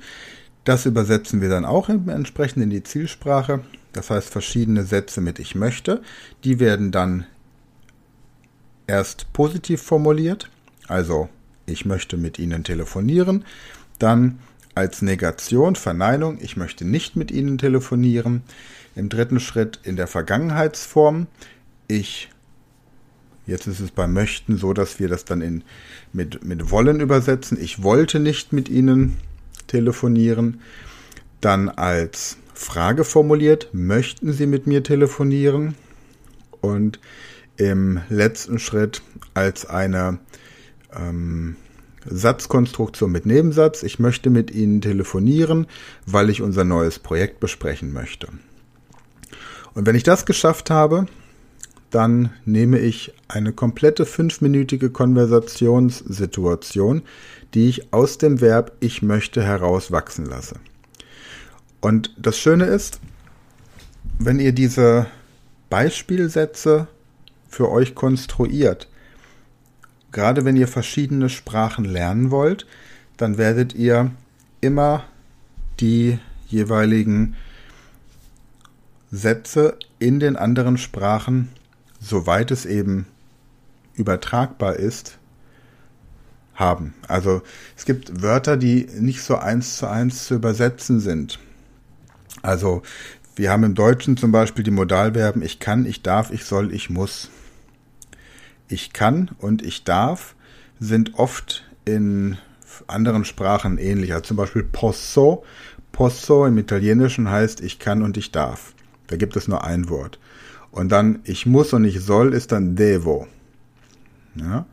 das 0.63 0.85
übersetzen 0.85 1.41
wir 1.41 1.49
dann 1.49 1.65
auch 1.65 1.89
entsprechend 1.89 2.63
in 2.63 2.69
die 2.69 2.83
Zielsprache. 2.83 3.61
Das 3.93 4.09
heißt 4.09 4.29
verschiedene 4.29 4.83
Sätze 4.83 5.21
mit 5.21 5.39
ich 5.39 5.55
möchte. 5.55 6.01
Die 6.43 6.59
werden 6.59 6.91
dann 6.91 7.25
erst 8.87 9.31
positiv 9.33 9.81
formuliert. 9.81 10.49
Also 10.87 11.29
ich 11.65 11.85
möchte 11.85 12.17
mit 12.17 12.39
Ihnen 12.39 12.63
telefonieren. 12.63 13.45
Dann 13.99 14.39
als 14.75 15.01
Negation, 15.01 15.75
Verneinung, 15.75 16.37
ich 16.41 16.57
möchte 16.57 16.85
nicht 16.85 17.15
mit 17.15 17.31
Ihnen 17.31 17.57
telefonieren. 17.57 18.43
Im 18.95 19.09
dritten 19.09 19.39
Schritt 19.39 19.79
in 19.83 19.95
der 19.95 20.07
Vergangenheitsform, 20.07 21.27
ich, 21.87 22.29
jetzt 23.45 23.67
ist 23.67 23.79
es 23.79 23.91
beim 23.91 24.13
Möchten 24.13 24.57
so, 24.57 24.73
dass 24.73 24.99
wir 24.99 25.07
das 25.07 25.25
dann 25.25 25.41
in, 25.41 25.63
mit, 26.13 26.43
mit 26.43 26.71
wollen 26.71 26.99
übersetzen. 26.99 27.57
Ich 27.59 27.83
wollte 27.83 28.19
nicht 28.19 28.53
mit 28.53 28.69
Ihnen 28.69 29.17
telefonieren. 29.67 30.61
Dann 31.41 31.69
als 31.69 32.37
Frage 32.53 33.03
formuliert, 33.03 33.69
möchten 33.73 34.33
Sie 34.33 34.45
mit 34.45 34.67
mir 34.67 34.83
telefonieren? 34.83 35.75
Und 36.61 36.99
im 37.57 38.01
letzten 38.09 38.59
Schritt 38.59 39.01
als 39.33 39.65
eine 39.65 40.19
ähm, 40.97 41.55
Satzkonstruktion 42.05 43.11
mit 43.11 43.25
Nebensatz, 43.25 43.83
ich 43.83 43.99
möchte 43.99 44.29
mit 44.29 44.51
Ihnen 44.51 44.81
telefonieren, 44.81 45.67
weil 46.05 46.29
ich 46.29 46.41
unser 46.41 46.63
neues 46.63 46.99
Projekt 46.99 47.39
besprechen 47.39 47.93
möchte. 47.93 48.27
Und 49.73 49.85
wenn 49.85 49.95
ich 49.95 50.03
das 50.03 50.25
geschafft 50.25 50.69
habe, 50.69 51.07
dann 51.89 52.31
nehme 52.45 52.79
ich 52.79 53.13
eine 53.27 53.53
komplette 53.53 54.05
fünfminütige 54.05 54.89
Konversationssituation, 54.89 57.03
die 57.53 57.69
ich 57.69 57.93
aus 57.93 58.17
dem 58.17 58.41
Verb 58.41 58.73
ich 58.79 59.01
möchte 59.01 59.43
heraus 59.43 59.91
wachsen 59.91 60.25
lasse. 60.25 60.55
Und 61.81 62.13
das 62.17 62.37
Schöne 62.37 62.65
ist, 62.65 62.99
wenn 64.19 64.39
ihr 64.39 64.51
diese 64.51 65.07
Beispielsätze 65.69 66.87
für 67.47 67.69
euch 67.69 67.95
konstruiert, 67.95 68.87
gerade 70.15 70.45
wenn 70.45 70.55
ihr 70.55 70.69
verschiedene 70.69 71.27
Sprachen 71.27 71.83
lernen 71.83 72.31
wollt, 72.31 72.65
dann 73.17 73.37
werdet 73.37 73.75
ihr 73.75 74.11
immer 74.61 75.03
die 75.81 76.19
jeweiligen 76.47 77.35
Sätze 79.11 79.77
in 79.99 80.21
den 80.21 80.37
anderen 80.37 80.77
Sprachen, 80.77 81.49
soweit 81.99 82.49
es 82.51 82.65
eben 82.65 83.07
übertragbar 83.95 84.77
ist, 84.77 85.17
haben. 86.53 86.93
Also 87.09 87.41
es 87.75 87.83
gibt 87.83 88.21
Wörter, 88.21 88.55
die 88.55 88.87
nicht 88.97 89.21
so 89.21 89.35
eins 89.35 89.75
zu 89.75 89.89
eins 89.89 90.27
zu 90.27 90.35
übersetzen 90.35 91.01
sind. 91.01 91.39
Also 92.41 92.83
wir 93.35 93.51
haben 93.51 93.63
im 93.63 93.75
Deutschen 93.75 94.15
zum 94.15 94.31
Beispiel 94.31 94.63
die 94.63 94.71
Modalverben 94.71 95.41
ich 95.41 95.59
kann, 95.59 95.85
ich 95.85 96.03
darf, 96.03 96.31
ich 96.31 96.45
soll, 96.45 96.73
ich 96.73 96.89
muss. 96.89 97.29
Ich 98.67 98.93
kann 98.93 99.31
und 99.39 99.61
ich 99.61 99.83
darf 99.83 100.35
sind 100.79 101.15
oft 101.15 101.63
in 101.85 102.37
anderen 102.87 103.25
Sprachen 103.25 103.77
ähnlich. 103.77 104.13
Also 104.13 104.25
zum 104.25 104.37
Beispiel 104.37 104.63
posso. 104.63 105.43
Posso 105.91 106.45
im 106.45 106.57
Italienischen 106.57 107.29
heißt 107.29 107.61
ich 107.61 107.79
kann 107.79 108.01
und 108.01 108.17
ich 108.17 108.31
darf. 108.31 108.73
Da 109.07 109.15
gibt 109.15 109.35
es 109.35 109.47
nur 109.47 109.63
ein 109.63 109.89
Wort. 109.89 110.19
Und 110.71 110.91
dann 110.91 111.19
ich 111.23 111.45
muss 111.45 111.73
und 111.73 111.85
ich 111.85 112.01
soll 112.01 112.33
ist 112.33 112.51
dann 112.51 112.75
devo. 112.75 113.27
Ja? 114.35 114.65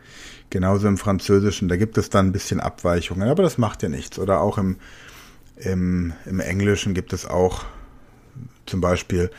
Genauso 0.50 0.88
im 0.88 0.98
Französischen, 0.98 1.68
da 1.68 1.76
gibt 1.76 1.96
es 1.96 2.10
dann 2.10 2.26
ein 2.26 2.32
bisschen 2.32 2.60
Abweichungen, 2.60 3.28
aber 3.28 3.42
das 3.42 3.56
macht 3.56 3.82
ja 3.82 3.88
nichts. 3.88 4.18
Oder 4.18 4.40
auch 4.40 4.58
im, 4.58 4.76
im, 5.56 6.12
im 6.26 6.40
Englischen 6.40 6.92
gibt 6.92 7.12
es 7.12 7.24
auch 7.26 7.64
zum 8.66 8.80
Beispiel 8.80 9.30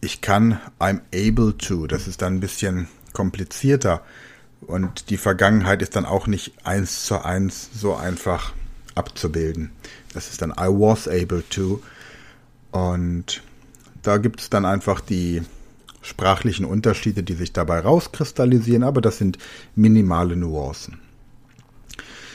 ich 0.00 0.20
kann, 0.20 0.60
I'm 0.78 1.00
able 1.12 1.56
to. 1.58 1.86
Das 1.86 2.06
ist 2.06 2.22
dann 2.22 2.34
ein 2.34 2.40
bisschen 2.40 2.88
komplizierter. 3.12 4.02
Und 4.60 5.10
die 5.10 5.16
Vergangenheit 5.16 5.82
ist 5.82 5.96
dann 5.96 6.04
auch 6.04 6.26
nicht 6.26 6.52
eins 6.64 7.04
zu 7.04 7.24
eins 7.24 7.70
so 7.74 7.94
einfach 7.94 8.52
abzubilden. 8.94 9.70
Das 10.12 10.28
ist 10.30 10.42
dann 10.42 10.50
I 10.50 10.66
was 10.66 11.06
able 11.06 11.44
to. 11.48 11.80
Und 12.72 13.42
da 14.02 14.16
gibt 14.18 14.40
es 14.40 14.50
dann 14.50 14.64
einfach 14.64 15.00
die 15.00 15.42
sprachlichen 16.02 16.64
Unterschiede, 16.64 17.22
die 17.22 17.34
sich 17.34 17.52
dabei 17.52 17.80
rauskristallisieren, 17.80 18.82
aber 18.82 19.00
das 19.00 19.18
sind 19.18 19.38
minimale 19.74 20.36
Nuancen. 20.36 21.00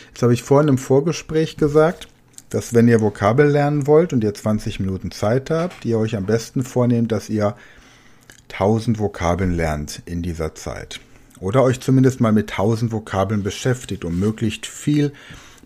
Jetzt 0.09 0.21
habe 0.21 0.33
ich 0.33 0.43
vorhin 0.43 0.69
im 0.69 0.77
Vorgespräch 0.77 1.57
gesagt, 1.57 2.07
dass 2.49 2.73
wenn 2.73 2.87
ihr 2.87 3.01
Vokabel 3.01 3.47
lernen 3.47 3.87
wollt 3.87 4.13
und 4.13 4.23
ihr 4.23 4.33
20 4.33 4.79
Minuten 4.79 5.09
Zeit 5.09 5.49
habt, 5.49 5.85
ihr 5.85 5.97
euch 5.97 6.15
am 6.15 6.27
besten 6.27 6.63
vornehmt, 6.63 7.11
dass 7.11 7.29
ihr 7.29 7.55
1000 8.53 8.99
Vokabeln 8.99 9.51
lernt 9.51 10.01
in 10.05 10.21
dieser 10.21 10.55
Zeit. 10.55 10.99
Oder 11.39 11.63
euch 11.63 11.81
zumindest 11.81 12.21
mal 12.21 12.31
mit 12.31 12.51
1000 12.51 12.91
Vokabeln 12.91 13.43
beschäftigt, 13.43 14.05
um 14.05 14.19
möglichst 14.19 14.65
viel, 14.65 15.11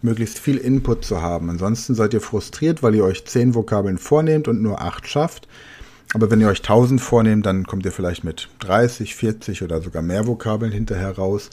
möglichst 0.01 0.39
viel 0.39 0.57
Input 0.57 1.05
zu 1.05 1.21
haben. 1.21 1.49
Ansonsten 1.49 1.95
seid 1.95 2.13
ihr 2.13 2.21
frustriert, 2.21 2.81
weil 2.81 2.95
ihr 2.95 3.03
euch 3.03 3.25
10 3.25 3.53
Vokabeln 3.53 3.97
vornehmt 3.97 4.47
und 4.47 4.61
nur 4.61 4.81
8 4.81 5.07
schafft. 5.07 5.47
Aber 6.13 6.31
wenn 6.31 6.39
ihr 6.39 6.47
euch 6.47 6.59
1000 6.59 7.01
vornehmt, 7.01 7.45
dann 7.45 7.67
kommt 7.67 7.85
ihr 7.85 7.91
vielleicht 7.91 8.23
mit 8.23 8.47
30, 8.59 9.15
40 9.15 9.63
oder 9.63 9.81
sogar 9.81 10.01
mehr 10.01 10.25
Vokabeln 10.25 10.71
hinterher 10.71 11.11
raus, 11.11 11.49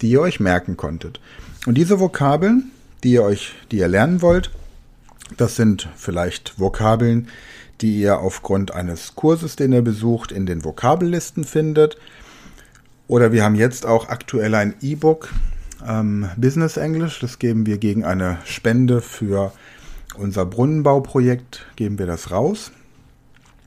die 0.00 0.10
ihr 0.10 0.20
euch 0.20 0.40
merken 0.40 0.76
konntet. 0.76 1.20
Und 1.66 1.78
diese 1.78 2.00
Vokabeln, 2.00 2.72
die 3.04 3.12
ihr 3.12 3.22
euch, 3.22 3.54
die 3.70 3.78
ihr 3.78 3.88
lernen 3.88 4.20
wollt, 4.20 4.50
das 5.36 5.56
sind 5.56 5.88
vielleicht 5.96 6.58
Vokabeln, 6.58 7.28
die 7.80 8.00
ihr 8.00 8.18
aufgrund 8.18 8.72
eines 8.72 9.14
Kurses, 9.14 9.56
den 9.56 9.72
ihr 9.72 9.82
besucht, 9.82 10.32
in 10.32 10.46
den 10.46 10.64
Vokabellisten 10.64 11.44
findet. 11.44 11.96
Oder 13.08 13.32
wir 13.32 13.44
haben 13.44 13.54
jetzt 13.54 13.84
auch 13.84 14.08
aktuell 14.08 14.54
ein 14.54 14.74
E-Book, 14.80 15.28
ähm, 15.86 16.28
Business 16.36 16.76
English. 16.76 17.20
Das 17.20 17.38
geben 17.38 17.66
wir 17.66 17.78
gegen 17.78 18.04
eine 18.04 18.38
Spende 18.44 19.00
für 19.00 19.52
unser 20.16 20.46
Brunnenbauprojekt, 20.46 21.66
geben 21.76 21.98
wir 21.98 22.06
das 22.06 22.30
raus. 22.30 22.72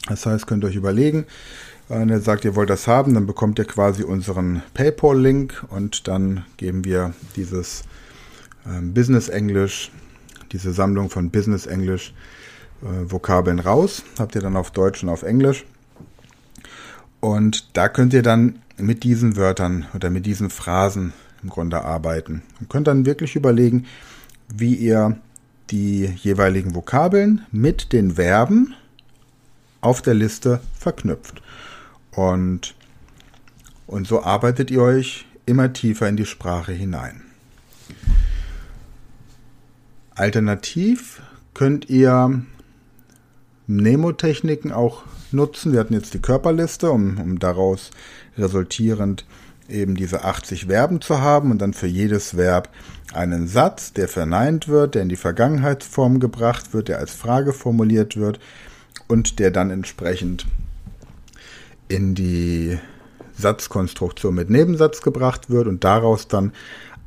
Das 0.08 0.26
heißt, 0.26 0.48
könnt 0.48 0.64
ihr 0.64 0.68
euch 0.68 0.76
überlegen, 0.76 1.26
wenn 1.88 2.10
ihr 2.10 2.20
sagt, 2.20 2.46
ihr 2.46 2.56
wollt 2.56 2.70
das 2.70 2.88
haben, 2.88 3.14
dann 3.14 3.28
bekommt 3.28 3.60
ihr 3.60 3.66
quasi 3.66 4.04
unseren 4.04 4.64
PayPal-Link 4.74 5.66
und 5.70 6.08
dann 6.08 6.46
geben 6.58 6.84
wir 6.84 7.14
dieses 7.36 7.84
ähm, 8.68 8.94
Business 8.94 9.30
English, 9.30 9.92
diese 10.56 10.72
Sammlung 10.72 11.10
von 11.10 11.32
Business 11.32 11.66
English 11.66 12.14
äh, 12.82 13.12
Vokabeln 13.12 13.60
raus. 13.60 14.04
Habt 14.18 14.36
ihr 14.36 14.42
dann 14.42 14.56
auf 14.56 14.72
Deutsch 14.72 15.04
und 15.04 15.10
auf 15.10 15.24
Englisch. 15.24 15.66
Und 17.20 17.76
da 17.76 17.90
könnt 17.90 18.14
ihr 18.14 18.24
dann 18.24 18.60
mit 18.78 19.04
diesen 19.04 19.36
Wörtern 19.36 19.86
oder 19.94 20.10
mit 20.10 20.26
diesen 20.26 20.50
Phrasen 20.50 21.12
im 21.44 21.50
Grunde 21.50 21.84
arbeiten. 21.84 22.42
Und 22.60 22.70
könnt 22.70 22.88
dann 22.88 23.06
wirklich 23.06 23.36
überlegen, 23.36 23.86
wie 24.48 24.76
ihr 24.76 25.18
die 25.72 26.06
jeweiligen 26.06 26.74
Vokabeln 26.74 27.46
mit 27.52 27.92
den 27.92 28.12
Verben 28.12 28.76
auf 29.82 30.02
der 30.02 30.14
Liste 30.14 30.62
verknüpft. 30.80 31.42
Und, 32.12 32.76
und 33.88 34.08
so 34.08 34.24
arbeitet 34.24 34.72
ihr 34.72 34.82
euch 34.82 35.26
immer 35.46 35.74
tiefer 35.74 36.08
in 36.08 36.16
die 36.16 36.26
Sprache 36.26 36.72
hinein. 36.72 37.22
Alternativ 40.16 41.22
könnt 41.54 41.90
ihr 41.90 42.42
Mnemotechniken 43.68 44.72
auch 44.72 45.04
nutzen. 45.32 45.74
Wir 45.74 45.82
hatten 45.82 45.94
jetzt 45.94 46.14
die 46.14 46.22
Körperliste, 46.22 46.90
um, 46.90 47.20
um 47.20 47.40
daraus 47.40 47.92
resultierend 48.38 49.26
eben 49.68 49.96
diese 49.96 50.24
80 50.24 50.68
Verben 50.68 51.02
zu 51.02 51.20
haben 51.20 51.52
und 51.52 51.60
dann 51.60 51.74
für 51.74 51.88
jedes 51.88 52.38
Verb 52.38 52.70
einen 53.14 53.48
Satz, 53.48 53.94
der 53.94 54.08
verneint 54.08 54.68
wird, 54.68 54.96
der 54.96 55.02
in 55.02 55.10
die 55.10 55.16
Vergangenheitsform 55.16 56.20
gebracht 56.20 56.74
wird, 56.74 56.88
der 56.88 57.00
als 57.00 57.14
Frage 57.14 57.52
formuliert 57.52 58.16
wird 58.16 58.40
und 59.08 59.40
der 59.40 59.52
dann 59.52 59.72
entsprechend 59.72 60.46
in 61.88 62.16
die 62.16 62.80
Satzkonstruktion 63.38 64.34
mit 64.34 64.50
Nebensatz 64.50 65.02
gebracht 65.02 65.50
wird 65.50 65.68
und 65.68 65.84
daraus 65.84 66.28
dann 66.28 66.54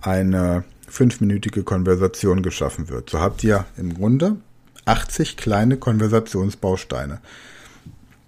eine 0.02 0.64
fünfminütige 0.88 1.62
Konversation 1.62 2.42
geschaffen 2.42 2.88
wird. 2.88 3.10
So 3.10 3.20
habt 3.20 3.44
ihr 3.44 3.66
im 3.76 3.94
Grunde 3.94 4.36
80 4.84 5.36
kleine 5.36 5.76
Konversationsbausteine. 5.76 7.20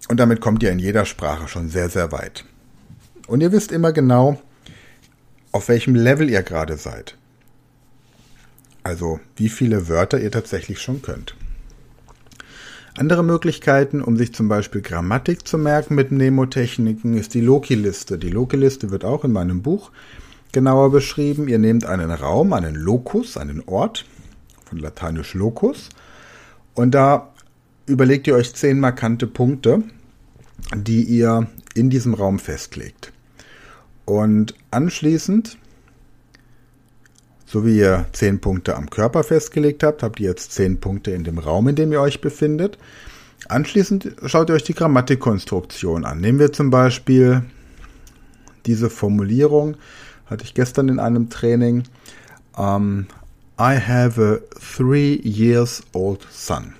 Und 0.07 0.19
damit 0.19 0.41
kommt 0.41 0.63
ihr 0.63 0.71
in 0.71 0.79
jeder 0.79 1.05
Sprache 1.05 1.47
schon 1.47 1.69
sehr, 1.69 1.89
sehr 1.89 2.11
weit. 2.11 2.45
Und 3.27 3.41
ihr 3.41 3.51
wisst 3.51 3.71
immer 3.71 3.91
genau, 3.93 4.41
auf 5.51 5.69
welchem 5.69 5.95
Level 5.95 6.29
ihr 6.29 6.43
gerade 6.43 6.77
seid. 6.77 7.17
Also 8.83 9.19
wie 9.35 9.49
viele 9.49 9.87
Wörter 9.87 10.19
ihr 10.19 10.31
tatsächlich 10.31 10.81
schon 10.81 11.01
könnt. 11.01 11.35
Andere 12.97 13.23
Möglichkeiten, 13.23 14.01
um 14.01 14.17
sich 14.17 14.33
zum 14.33 14.47
Beispiel 14.49 14.81
Grammatik 14.81 15.47
zu 15.47 15.57
merken 15.57 15.95
mit 15.95 16.11
Mnemotechniken, 16.11 17.15
ist 17.17 17.33
die 17.33 17.41
Loki-Liste. 17.41 18.17
Die 18.17 18.29
Loki-Liste 18.29 18.91
wird 18.91 19.05
auch 19.05 19.23
in 19.23 19.31
meinem 19.31 19.61
Buch 19.61 19.91
genauer 20.51 20.91
beschrieben. 20.91 21.47
Ihr 21.47 21.59
nehmt 21.59 21.85
einen 21.85 22.11
Raum, 22.11 22.53
einen 22.53 22.75
Locus, 22.75 23.37
einen 23.37 23.61
Ort, 23.65 24.05
von 24.65 24.77
lateinisch 24.77 25.33
Locus, 25.33 25.89
und 26.73 26.91
da 26.91 27.33
überlegt 27.85 28.27
ihr 28.27 28.35
euch 28.35 28.53
zehn 28.53 28.79
markante 28.79 29.27
Punkte, 29.27 29.83
die 30.75 31.03
ihr 31.03 31.47
in 31.75 31.89
diesem 31.89 32.13
Raum 32.13 32.39
festlegt. 32.39 33.11
Und 34.05 34.55
anschließend 34.71 35.57
so 37.51 37.65
wie 37.65 37.79
ihr 37.79 38.05
zehn 38.13 38.39
Punkte 38.39 38.77
am 38.77 38.89
Körper 38.89 39.25
festgelegt 39.25 39.83
habt, 39.83 40.03
habt 40.03 40.21
ihr 40.21 40.29
jetzt 40.29 40.53
zehn 40.53 40.79
Punkte 40.79 41.11
in 41.11 41.25
dem 41.25 41.37
Raum, 41.37 41.67
in 41.67 41.75
dem 41.75 41.91
ihr 41.91 41.99
euch 41.99 42.21
befindet. 42.21 42.77
Anschließend 43.49 44.15
schaut 44.25 44.49
ihr 44.49 44.55
euch 44.55 44.63
die 44.63 44.73
Grammatikkonstruktion 44.73 46.05
an. 46.05 46.21
Nehmen 46.21 46.39
wir 46.39 46.53
zum 46.53 46.69
Beispiel 46.69 47.43
diese 48.65 48.89
Formulierung, 48.89 49.75
hatte 50.31 50.43
ich 50.43 50.55
gestern 50.55 50.89
in 50.89 50.99
einem 50.99 51.29
Training. 51.29 51.83
Um, 52.57 53.05
I 53.59 53.77
have 53.79 54.19
a 54.19 54.39
three 54.59 55.21
years 55.23 55.83
old 55.93 56.25
son. 56.31 56.73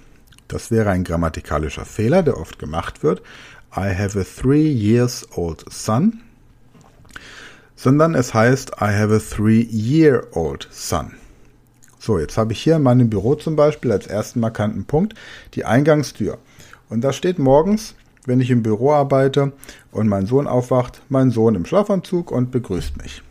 Das 0.48 0.72
wäre 0.72 0.90
ein 0.90 1.04
grammatikalischer 1.04 1.86
Fehler, 1.86 2.24
der 2.24 2.38
oft 2.38 2.58
gemacht 2.58 3.04
wird. 3.04 3.22
I 3.76 3.96
have 3.96 4.20
a 4.20 4.24
three 4.24 4.68
years 4.68 5.28
old 5.36 5.64
son 5.70 6.22
sondern 7.82 8.14
es 8.14 8.32
heißt 8.36 8.74
I 8.80 8.94
have 8.94 9.12
a 9.12 9.18
three-year-old 9.18 10.68
son. 10.70 11.14
So, 11.98 12.20
jetzt 12.20 12.38
habe 12.38 12.54
ich 12.54 12.62
hier 12.62 12.76
in 12.76 12.84
meinem 12.84 13.10
Büro 13.10 13.34
zum 13.34 13.56
Beispiel 13.56 13.92
als 13.92 14.06
ersten 14.06 14.40
markanten 14.40 14.86
Punkt 14.86 15.16
die 15.56 15.66
Eingangstür. 15.66 16.38
Und 16.90 17.02
da 17.02 17.12
steht 17.12 17.40
morgens, 17.40 17.96
wenn 18.28 18.40
ich 18.40 18.52
im 18.52 18.62
Büro 18.62 18.92
arbeite 18.92 19.54
und 19.92 20.08
mein 20.08 20.28
Sohn 20.28 20.46
aufwacht, 20.46 21.02
mein 21.10 21.32
Sohn 21.32 21.56
im 21.56 21.66
Schlafanzug 21.66 22.30
und 22.30 22.52
begrüßt 22.52 23.02
mich. 23.02 23.24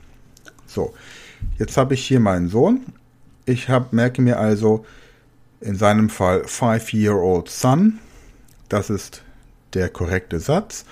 So, 0.71 0.95
jetzt 1.59 1.77
habe 1.77 1.95
ich 1.95 2.07
hier 2.07 2.21
meinen 2.21 2.49
Sohn. 2.49 2.87
Ich 3.45 3.69
hab, 3.69 3.93
merke 3.93 4.23
mir 4.23 4.39
also 4.39 4.85
in 5.61 5.77
seinem 5.77 6.09
Fall 6.09 6.45
five-year-old 6.47 7.49
son. 7.49 7.99
Das 8.69 8.89
ist 8.89 9.23
der 9.75 9.89
korrekte 9.89 10.39
Satz. 10.39 10.85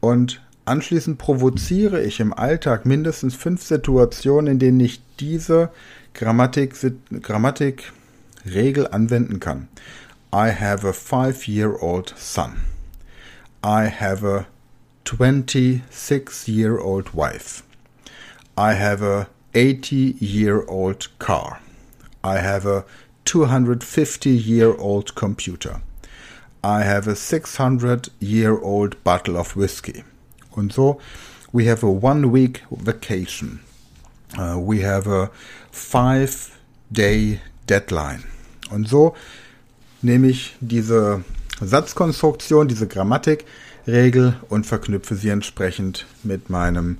Und 0.00 0.40
Anschließend 0.70 1.18
provoziere 1.18 2.00
ich 2.02 2.20
im 2.20 2.32
Alltag 2.32 2.86
mindestens 2.86 3.34
fünf 3.34 3.64
Situationen, 3.64 4.52
in 4.52 4.60
denen 4.60 4.78
ich 4.78 5.02
diese 5.18 5.70
Grammatik, 6.14 6.76
Grammatikregel 7.22 8.86
anwenden 8.86 9.40
kann. 9.40 9.66
I 10.32 10.52
have 10.52 10.86
a 10.86 10.92
five-year-old 10.92 12.14
son. 12.16 12.52
I 13.64 13.90
have 13.90 14.24
a 14.24 14.46
26-year-old 15.06 17.16
wife. 17.16 17.64
I 18.60 18.74
have 18.74 19.00
a 19.00 19.26
80-year-old 19.54 21.08
car. 21.18 21.62
I 22.22 22.40
have 22.40 22.66
a 22.66 22.84
250-year-old 23.24 25.14
computer. 25.14 25.80
I 26.62 26.82
have 26.82 27.08
a 27.08 27.14
600-year-old 27.14 29.02
bottle 29.02 29.38
of 29.38 29.56
whiskey. 29.56 30.04
Und 30.52 30.74
so, 30.74 31.00
we 31.52 31.64
have 31.64 31.82
a 31.82 31.90
one 31.90 32.30
week 32.30 32.60
vacation. 32.70 33.60
Uh, 34.38 34.58
we 34.60 34.80
have 34.80 35.06
a 35.06 35.30
five 35.70 36.54
Day, 36.92 37.40
Deadline. 37.66 38.24
Und 38.70 38.90
so 38.90 39.14
nehme 40.02 40.28
ich 40.28 40.54
diese 40.60 41.24
Satzkonstruktion, 41.62 42.68
diese 42.68 42.86
Grammatikregel 42.86 44.34
und 44.50 44.66
verknüpfe 44.66 45.14
sie 45.14 45.30
entsprechend 45.30 46.04
mit 46.24 46.50
meinem 46.50 46.98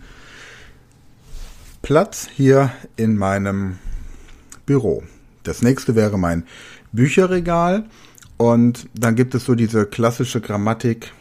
Platz 1.90 2.29
hier 2.33 2.70
in 2.94 3.16
meinem 3.16 3.81
Büro. 4.64 5.03
Das 5.42 5.61
nächste 5.61 5.96
wäre 5.96 6.20
mein 6.20 6.44
Bücherregal 6.92 7.87
und 8.37 8.88
dann 8.94 9.16
gibt 9.16 9.35
es 9.35 9.44
so 9.44 9.57
diese 9.57 9.87
klassische 9.87 10.40
Grammatik, 10.40 11.12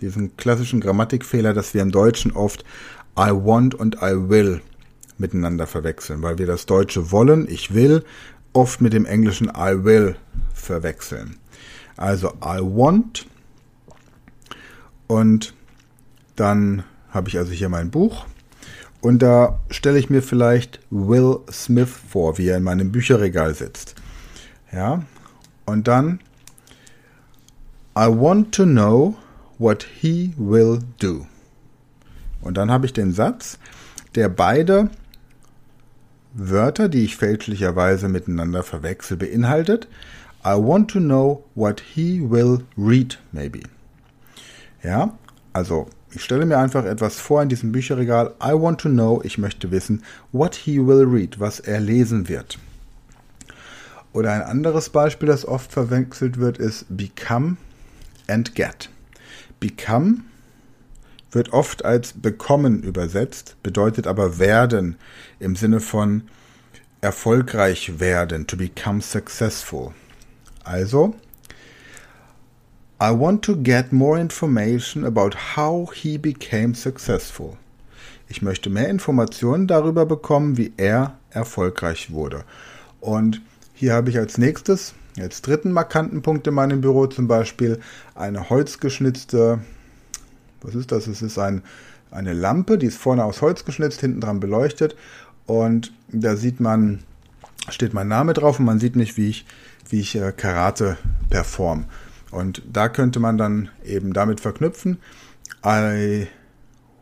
diesen 0.00 0.36
klassischen 0.36 0.80
Grammatikfehler, 0.80 1.54
dass 1.54 1.72
wir 1.72 1.82
im 1.82 1.92
Deutschen 1.92 2.32
oft 2.32 2.64
I 3.16 3.30
want 3.30 3.76
und 3.76 3.98
I 4.02 4.28
will 4.28 4.60
miteinander 5.18 5.68
verwechseln, 5.68 6.20
weil 6.20 6.36
wir 6.36 6.46
das 6.46 6.66
Deutsche 6.66 7.12
wollen, 7.12 7.46
ich 7.48 7.72
will, 7.72 8.02
oft 8.52 8.80
mit 8.80 8.94
dem 8.94 9.06
Englischen 9.06 9.52
I 9.56 9.84
will 9.84 10.16
verwechseln. 10.52 11.36
Also 11.96 12.32
I 12.44 12.58
want 12.58 13.28
und 15.06 15.54
dann 16.34 16.82
habe 17.10 17.28
ich 17.28 17.38
also 17.38 17.52
hier 17.52 17.68
mein 17.68 17.92
Buch 17.92 18.26
und 19.02 19.20
da 19.20 19.60
stelle 19.68 19.98
ich 19.98 20.08
mir 20.08 20.22
vielleicht 20.22 20.80
Will 20.90 21.40
Smith 21.50 21.90
vor, 22.08 22.38
wie 22.38 22.48
er 22.48 22.56
in 22.56 22.62
meinem 22.62 22.92
Bücherregal 22.92 23.54
sitzt. 23.54 23.96
Ja, 24.72 25.02
und 25.66 25.86
dann 25.88 26.20
I 27.98 28.06
want 28.06 28.54
to 28.54 28.64
know 28.64 29.16
what 29.58 29.86
he 30.00 30.32
will 30.38 30.78
do. 30.98 31.26
Und 32.40 32.56
dann 32.56 32.70
habe 32.70 32.86
ich 32.86 32.92
den 32.92 33.12
Satz, 33.12 33.58
der 34.14 34.28
beide 34.28 34.88
Wörter, 36.32 36.88
die 36.88 37.04
ich 37.04 37.16
fälschlicherweise 37.16 38.08
miteinander 38.08 38.62
verwechsel, 38.62 39.16
beinhaltet. 39.16 39.88
I 40.44 40.54
want 40.56 40.90
to 40.92 40.98
know 40.98 41.44
what 41.54 41.80
he 41.80 42.20
will 42.20 42.64
read, 42.78 43.18
maybe. 43.32 43.60
Ja, 44.82 45.18
also 45.52 45.88
ich 46.14 46.22
stelle 46.22 46.46
mir 46.46 46.58
einfach 46.58 46.84
etwas 46.84 47.18
vor 47.18 47.42
in 47.42 47.48
diesem 47.48 47.72
Bücherregal. 47.72 48.34
I 48.42 48.52
want 48.52 48.80
to 48.82 48.88
know, 48.88 49.20
ich 49.24 49.38
möchte 49.38 49.70
wissen, 49.70 50.02
what 50.32 50.54
he 50.54 50.78
will 50.78 51.04
read, 51.04 51.40
was 51.40 51.60
er 51.60 51.80
lesen 51.80 52.28
wird. 52.28 52.58
Oder 54.12 54.32
ein 54.32 54.42
anderes 54.42 54.90
Beispiel, 54.90 55.28
das 55.28 55.46
oft 55.46 55.72
verwechselt 55.72 56.38
wird, 56.38 56.58
ist 56.58 56.84
become 56.90 57.56
and 58.28 58.54
get. 58.54 58.90
Become 59.58 60.24
wird 61.30 61.52
oft 61.52 61.84
als 61.84 62.12
bekommen 62.12 62.82
übersetzt, 62.82 63.56
bedeutet 63.62 64.06
aber 64.06 64.38
werden 64.38 64.96
im 65.38 65.56
Sinne 65.56 65.80
von 65.80 66.24
erfolgreich 67.00 68.00
werden, 68.00 68.46
to 68.46 68.56
become 68.56 69.00
successful. 69.00 69.92
Also, 70.62 71.14
I 73.02 73.10
want 73.10 73.42
to 73.46 73.56
get 73.56 73.92
more 73.92 74.16
information 74.16 75.04
about 75.04 75.34
how 75.56 75.90
he 75.92 76.18
became 76.18 76.72
successful. 76.76 77.56
Ich 78.28 78.42
möchte 78.42 78.70
mehr 78.70 78.88
Informationen 78.88 79.66
darüber 79.66 80.06
bekommen, 80.06 80.56
wie 80.56 80.72
er 80.76 81.18
erfolgreich 81.30 82.12
wurde. 82.12 82.44
Und 83.00 83.42
hier 83.74 83.94
habe 83.94 84.10
ich 84.10 84.18
als 84.18 84.38
nächstes, 84.38 84.94
als 85.18 85.42
dritten 85.42 85.72
markanten 85.72 86.22
Punkt 86.22 86.46
in 86.46 86.54
meinem 86.54 86.80
Büro 86.80 87.08
zum 87.08 87.26
Beispiel, 87.26 87.80
eine 88.14 88.50
holzgeschnitzte, 88.50 89.58
was 90.60 90.76
ist 90.76 90.92
das? 90.92 91.08
Es 91.08 91.22
ist 91.22 91.40
ein, 91.40 91.64
eine 92.12 92.34
Lampe, 92.34 92.78
die 92.78 92.86
ist 92.86 92.98
vorne 92.98 93.24
aus 93.24 93.42
Holz 93.42 93.64
geschnitzt, 93.64 94.00
hinten 94.00 94.20
dran 94.20 94.38
beleuchtet. 94.38 94.94
Und 95.46 95.92
da 96.06 96.36
sieht 96.36 96.60
man, 96.60 97.00
steht 97.68 97.94
mein 97.94 98.06
Name 98.06 98.32
drauf 98.32 98.60
und 98.60 98.64
man 98.64 98.78
sieht 98.78 98.94
mich, 98.94 99.16
wie 99.16 99.28
ich, 99.28 99.44
wie 99.88 99.98
ich 99.98 100.14
äh, 100.14 100.30
Karate 100.30 100.98
perform. 101.30 101.86
Und 102.32 102.62
da 102.70 102.88
könnte 102.88 103.20
man 103.20 103.38
dann 103.38 103.68
eben 103.84 104.12
damit 104.12 104.40
verknüpfen, 104.40 104.98
I 105.64 106.26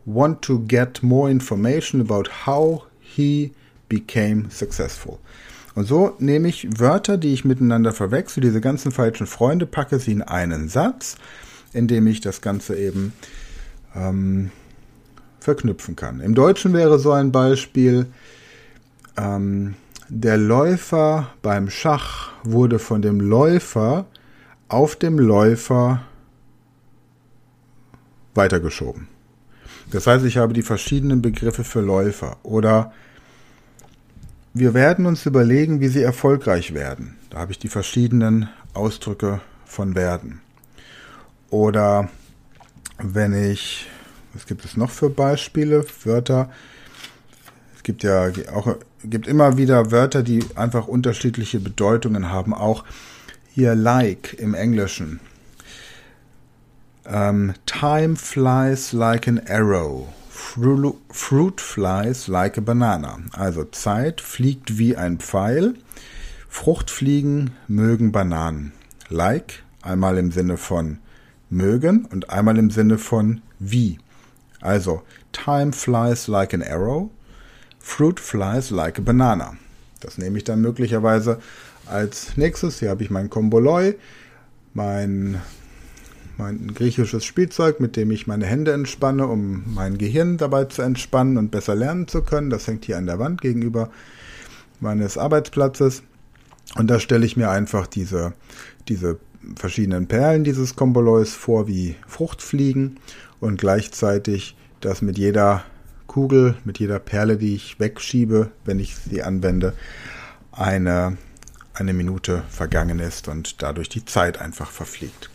want 0.04 0.42
to 0.42 0.58
get 0.58 1.02
more 1.02 1.30
information 1.30 2.00
about 2.00 2.24
how 2.46 2.86
he 3.00 3.52
became 3.88 4.50
successful. 4.50 5.18
Und 5.74 5.86
so 5.86 6.16
nehme 6.18 6.48
ich 6.48 6.68
Wörter, 6.78 7.16
die 7.16 7.32
ich 7.32 7.44
miteinander 7.44 7.92
verwechsel, 7.92 8.42
diese 8.42 8.60
ganzen 8.60 8.90
falschen 8.92 9.26
Freunde, 9.26 9.66
packe 9.66 9.98
sie 9.98 10.12
in 10.12 10.22
einen 10.22 10.68
Satz, 10.68 11.16
in 11.72 11.86
dem 11.86 12.06
ich 12.08 12.20
das 12.20 12.40
Ganze 12.40 12.76
eben 12.76 13.12
ähm, 13.94 14.50
verknüpfen 15.38 15.94
kann. 15.96 16.20
Im 16.20 16.34
Deutschen 16.34 16.72
wäre 16.72 16.98
so 16.98 17.12
ein 17.12 17.30
Beispiel, 17.30 18.06
ähm, 19.16 19.76
der 20.08 20.36
Läufer 20.36 21.28
beim 21.40 21.70
Schach 21.70 22.32
wurde 22.42 22.80
von 22.80 23.00
dem 23.00 23.20
Läufer 23.20 24.06
auf 24.72 24.96
dem 24.96 25.18
Läufer 25.18 26.02
weitergeschoben. 28.34 29.08
Das 29.90 30.06
heißt, 30.06 30.24
ich 30.24 30.36
habe 30.36 30.52
die 30.52 30.62
verschiedenen 30.62 31.20
Begriffe 31.20 31.64
für 31.64 31.80
Läufer. 31.80 32.36
Oder 32.42 32.92
wir 34.54 34.74
werden 34.74 35.06
uns 35.06 35.26
überlegen, 35.26 35.80
wie 35.80 35.88
sie 35.88 36.02
erfolgreich 36.02 36.74
werden. 36.74 37.16
Da 37.30 37.38
habe 37.38 37.52
ich 37.52 37.58
die 37.58 37.68
verschiedenen 37.68 38.48
Ausdrücke 38.72 39.40
von 39.64 39.94
werden. 39.94 40.40
Oder 41.50 42.08
wenn 42.98 43.32
ich, 43.32 43.86
was 44.32 44.46
gibt 44.46 44.64
es 44.64 44.76
noch 44.76 44.90
für 44.90 45.10
Beispiele, 45.10 45.84
Wörter? 46.04 46.50
Es 47.74 47.82
gibt 47.82 48.02
ja 48.04 48.30
auch, 48.54 48.76
gibt 49.02 49.26
immer 49.26 49.56
wieder 49.56 49.90
Wörter, 49.90 50.22
die 50.22 50.44
einfach 50.54 50.86
unterschiedliche 50.86 51.58
Bedeutungen 51.58 52.30
haben. 52.30 52.54
Auch 52.54 52.84
hier 53.52 53.74
like 53.74 54.34
im 54.38 54.54
Englischen. 54.54 55.20
Ähm, 57.06 57.54
time 57.66 58.16
flies 58.16 58.92
like 58.92 59.26
an 59.26 59.40
arrow. 59.48 60.08
Fruit 60.28 61.60
flies 61.60 62.28
like 62.28 62.56
a 62.56 62.60
banana. 62.60 63.18
Also 63.32 63.64
Zeit 63.64 64.20
fliegt 64.20 64.78
wie 64.78 64.96
ein 64.96 65.18
Pfeil. 65.18 65.74
Fruchtfliegen 66.48 67.50
mögen 67.68 68.12
Bananen. 68.12 68.72
Like 69.08 69.62
einmal 69.82 70.18
im 70.18 70.32
Sinne 70.32 70.56
von 70.56 70.98
mögen 71.50 72.04
und 72.06 72.30
einmal 72.30 72.58
im 72.58 72.70
Sinne 72.70 72.98
von 72.98 73.42
wie. 73.58 73.98
Also 74.60 75.02
time 75.32 75.72
flies 75.72 76.28
like 76.28 76.54
an 76.54 76.62
arrow. 76.62 77.10
Fruit 77.78 78.20
flies 78.20 78.70
like 78.70 78.98
a 78.98 79.02
banana. 79.02 79.56
Das 80.00 80.18
nehme 80.18 80.38
ich 80.38 80.44
dann 80.44 80.60
möglicherweise 80.60 81.40
als 81.90 82.36
nächstes, 82.36 82.78
hier 82.78 82.90
habe 82.90 83.02
ich 83.02 83.10
mein 83.10 83.30
Komboloi, 83.30 83.94
mein, 84.74 85.40
mein 86.38 86.74
griechisches 86.74 87.24
Spielzeug, 87.24 87.80
mit 87.80 87.96
dem 87.96 88.10
ich 88.10 88.26
meine 88.26 88.46
Hände 88.46 88.72
entspanne, 88.72 89.26
um 89.26 89.64
mein 89.74 89.98
Gehirn 89.98 90.36
dabei 90.38 90.64
zu 90.64 90.82
entspannen 90.82 91.36
und 91.36 91.50
besser 91.50 91.74
lernen 91.74 92.08
zu 92.08 92.22
können. 92.22 92.50
Das 92.50 92.66
hängt 92.66 92.84
hier 92.84 92.98
an 92.98 93.06
der 93.06 93.18
Wand 93.18 93.40
gegenüber 93.40 93.90
meines 94.80 95.18
Arbeitsplatzes. 95.18 96.02
Und 96.76 96.88
da 96.88 97.00
stelle 97.00 97.26
ich 97.26 97.36
mir 97.36 97.50
einfach 97.50 97.86
diese, 97.86 98.32
diese 98.88 99.18
verschiedenen 99.56 100.06
Perlen 100.06 100.44
dieses 100.44 100.76
Kombolois 100.76 101.26
vor 101.26 101.66
wie 101.66 101.96
Fruchtfliegen 102.06 103.00
und 103.40 103.60
gleichzeitig 103.60 104.56
das 104.80 105.02
mit 105.02 105.18
jeder 105.18 105.64
Kugel, 106.06 106.56
mit 106.64 106.78
jeder 106.78 106.98
Perle, 106.98 107.36
die 107.36 107.54
ich 107.54 107.80
wegschiebe, 107.80 108.50
wenn 108.64 108.80
ich 108.80 108.96
sie 108.96 109.22
anwende, 109.22 109.74
eine 110.52 111.16
eine 111.74 111.92
Minute 111.92 112.42
vergangen 112.48 112.98
ist 112.98 113.28
und 113.28 113.62
dadurch 113.62 113.88
die 113.88 114.04
Zeit 114.04 114.40
einfach 114.40 114.70
verfliegt. 114.70 115.30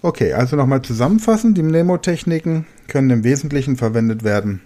Okay, 0.00 0.32
also 0.32 0.54
nochmal 0.54 0.82
zusammenfassend, 0.82 1.58
die 1.58 1.62
Mnemotechniken 1.62 2.66
können 2.86 3.10
im 3.10 3.24
Wesentlichen 3.24 3.76
verwendet 3.76 4.22
werden, 4.22 4.60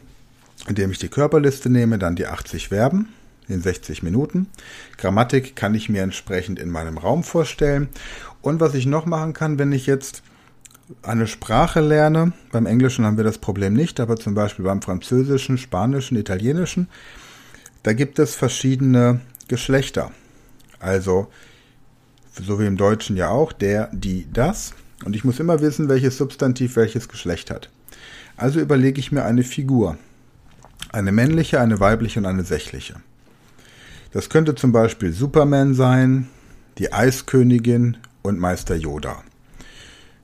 indem 0.69 0.91
ich 0.91 0.99
die 0.99 1.09
Körperliste 1.09 1.71
nehme, 1.71 1.99
dann 1.99 2.17
die 2.17 2.27
80 2.27 2.69
Verben 2.69 3.09
in 3.49 3.62
60 3.62 4.03
Minuten. 4.03 4.49
Grammatik 4.99 5.57
kann 5.57 5.75
ich 5.75 5.88
mir 5.88 6.03
entsprechend 6.03 6.59
in 6.59 6.71
meinem 6.71 6.99
Raum 6.99 7.25
vorstellen. 7.25 7.88
Und 8.41 8.61
was 8.61 8.75
ich 8.75 8.87
noch 8.87 9.07
machen 9.07 9.33
kann, 9.33 9.59
wenn 9.59 9.73
ich 9.73 9.87
jetzt 9.87 10.23
eine 11.03 11.27
Sprache 11.27 11.81
lerne, 11.81 12.33
beim 12.51 12.67
Englischen 12.67 13.07
haben 13.07 13.17
wir 13.17 13.25
das 13.25 13.38
Problem 13.38 13.73
nicht, 13.73 14.01
aber 14.01 14.17
zum 14.17 14.35
Beispiel 14.35 14.65
beim 14.65 14.83
Französischen, 14.83 15.57
Spanischen, 15.57 16.17
Italienischen, 16.17 16.88
da 17.83 17.93
gibt 17.93 18.19
es 18.19 18.35
verschiedene 18.35 19.21
Geschlechter. 19.49 20.12
Also, 20.83 21.29
so 22.40 22.59
wie 22.59 22.66
im 22.66 22.77
Deutschen 22.77 23.16
ja 23.16 23.29
auch, 23.29 23.53
der, 23.53 23.88
die, 23.92 24.27
das. 24.33 24.75
Und 25.05 25.14
ich 25.14 25.25
muss 25.25 25.40
immer 25.40 25.61
wissen, 25.61 25.88
welches 25.88 26.18
Substantiv 26.18 26.77
welches 26.77 27.09
Geschlecht 27.09 27.51
hat. 27.51 27.71
Also 28.37 28.61
überlege 28.61 28.99
ich 28.99 29.12
mir 29.12 29.25
eine 29.25 29.45
Figur. 29.45 29.97
Eine 30.90 31.12
männliche, 31.12 31.61
eine 31.61 31.81
weibliche 31.81 32.18
und 32.18 32.27
eine 32.27 32.45
sächliche. 32.45 32.97
Das 34.12 34.29
könnte 34.29 34.55
zum 34.55 34.73
Beispiel 34.73 35.12
Superman 35.12 35.75
sein, 35.75 36.29
die 36.79 36.92
Eiskönigin 36.92 37.97
und 38.23 38.38
Meister 38.38 38.75
Yoda. 38.75 39.23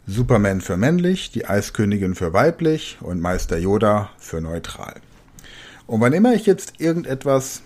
Superman 0.07 0.61
für 0.61 0.77
männlich, 0.77 1.31
die 1.31 1.47
Eiskönigin 1.47 2.15
für 2.15 2.33
weiblich 2.33 2.99
und 3.01 3.21
Meister 3.21 3.59
Yoda 3.59 4.11
für 4.19 4.41
neutral. 4.41 4.95
Und 5.87 6.01
wann 6.01 6.13
immer 6.13 6.35
ich 6.35 6.47
jetzt 6.47 6.81
irgendetwas 6.81 7.63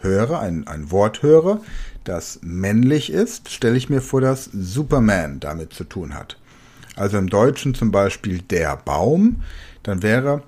höre, 0.00 0.40
ein, 0.40 0.66
ein 0.66 0.90
Wort 0.90 1.22
höre, 1.22 1.60
das 2.04 2.40
männlich 2.42 3.10
ist, 3.10 3.50
stelle 3.50 3.76
ich 3.76 3.90
mir 3.90 4.00
vor, 4.00 4.20
dass 4.20 4.44
Superman 4.44 5.40
damit 5.40 5.72
zu 5.72 5.84
tun 5.84 6.14
hat. 6.14 6.38
Also 6.96 7.18
im 7.18 7.28
Deutschen 7.28 7.74
zum 7.74 7.90
Beispiel 7.90 8.40
der 8.42 8.76
Baum, 8.76 9.42
dann 9.82 10.02
wäre 10.02 10.42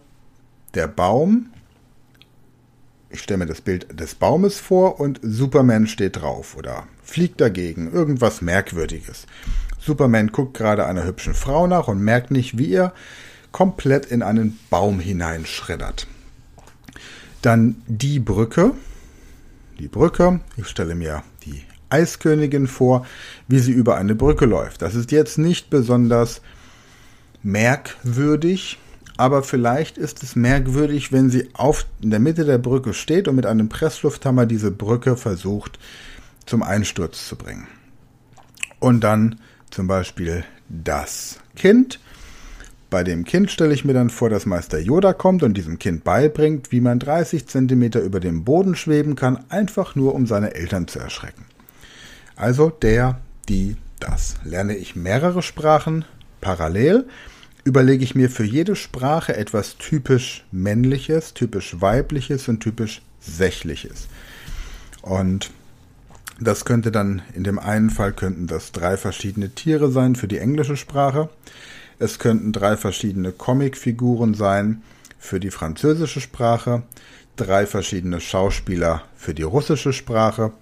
der 0.75 0.89
Baum, 0.89 1.51
ich 3.11 3.21
stelle 3.21 3.39
mir 3.39 3.47
das 3.47 3.61
Bild 3.61 3.99
des 3.99 4.15
Baumes 4.15 4.59
vor 4.59 4.99
und 4.99 5.21
Superman 5.23 5.87
steht 5.87 6.17
drauf 6.17 6.57
oder 6.57 6.85
fliegt 7.03 7.41
dagegen, 7.41 7.93
irgendwas 7.93 8.41
Merkwürdiges. 8.41 9.27
Superman 9.79 10.29
guckt 10.29 10.57
gerade 10.57 10.87
einer 10.87 11.05
hübschen 11.05 11.35
Frau 11.35 11.67
nach 11.67 11.89
und 11.89 12.01
merkt 12.01 12.31
nicht, 12.31 12.57
wie 12.57 12.73
er 12.73 12.93
komplett 13.51 14.07
in 14.07 14.23
einen 14.23 14.59
Baum 14.71 14.99
hineinschreddert. 14.99 16.07
Dann 17.43 17.83
die 17.87 18.19
Brücke. 18.19 18.73
Die 19.79 19.89
Brücke. 19.89 20.41
Ich 20.57 20.69
stelle 20.69 20.95
mir 20.95 21.23
die 21.45 21.63
Eiskönigin 21.89 22.67
vor, 22.67 23.07
wie 23.49 23.59
sie 23.59 23.73
über 23.73 23.97
eine 23.97 24.15
Brücke 24.15 24.47
läuft. 24.47 24.83
Das 24.83 24.95
ist 24.95 25.13
jetzt 25.13 25.39
nicht 25.39 25.71
besonders 25.71 26.41
merkwürdig, 27.43 28.79
aber 29.17 29.43
vielleicht 29.43 29.99
ist 29.99 30.23
es 30.23 30.37
merkwürdig, 30.37 31.13
wenn 31.13 31.31
sie 31.31 31.51
auf 31.55 31.87
in 32.01 32.11
der 32.11 32.21
Mitte 32.21 32.45
der 32.45 32.59
Brücke 32.59 32.95
steht 32.95 33.29
und 33.29 33.37
mit 33.37 33.47
einem 33.47 33.69
Presslufthammer 33.69 34.47
diese 34.47 34.71
Brücke 34.71 35.17
versucht 35.17 35.79
zum 36.47 36.63
Einsturz 36.63 37.29
zu 37.29 37.37
bringen. 37.37 37.67
Und 38.81 39.01
dann 39.05 39.39
zum 39.71 39.87
Beispiel 39.87 40.45
das 40.69 41.39
Kind. 41.57 42.01
Bei 42.93 43.05
dem 43.05 43.25
Kind 43.25 43.51
stelle 43.51 43.73
ich 43.73 43.87
mir 43.87 43.95
dann 43.95 44.11
vor, 44.11 44.29
dass 44.29 44.45
Meister 44.45 44.79
Yoda 44.79 45.15
kommt 45.15 45.43
und 45.43 45.55
diesem 45.55 45.79
Kind 45.79 46.05
beibringt, 46.05 46.73
wie 46.73 46.83
man 46.83 46.99
30 46.99 47.47
Zentimeter 47.47 48.03
über 48.03 48.21
dem 48.21 48.45
Boden 48.45 48.77
schweben 48.77 49.17
kann, 49.17 49.47
einfach 49.49 49.95
nur 49.95 50.15
um 50.15 50.27
seine 50.27 50.55
Eltern 50.55 50.87
zu 50.87 50.99
erschrecken. 50.99 51.47
Also 52.37 52.69
der, 52.69 53.19
die, 53.49 53.79
das. 53.99 54.35
Lerne 54.45 54.77
ich 54.77 54.95
mehrere 54.95 55.41
Sprachen 55.41 56.05
parallel, 56.43 57.07
überlege 57.65 58.05
ich 58.05 58.15
mir 58.15 58.29
für 58.29 58.45
jede 58.45 58.77
Sprache 58.77 59.35
etwas 59.39 59.79
typisch 59.79 60.45
männliches, 60.53 61.33
typisch 61.33 61.81
weibliches 61.81 62.47
und 62.49 62.61
typisch 62.61 63.01
sächliches. 63.21 64.07
Und 65.01 65.51
das 66.39 66.67
könnte 66.67 66.93
dann, 66.93 67.23
in 67.33 67.45
dem 67.45 67.59
einen 67.59 67.89
Fall 67.89 68.13
könnten 68.13 68.49
das 68.49 68.71
drei 68.71 68.99
verschiedene 68.99 69.49
Tiere 69.49 69.91
sein 69.91 70.15
für 70.15 70.29
die 70.29 70.41
englische 70.41 70.77
Sprache. 70.77 71.31
Es 72.03 72.19
könnten 72.19 72.51
drei 72.51 72.77
verschiedene 72.77 73.31
Comicfiguren 73.31 74.35
sein 74.35 74.83
für 75.21 75.39
die 75.39 75.53
französische 75.53 76.21
Sprache, 76.21 76.83
drei 77.37 77.65
verschiedene 77.65 78.21
Schauspieler 78.21 79.05
für 79.15 79.35
die 79.35 79.45
russische 79.45 79.93
Sprache 79.93 80.53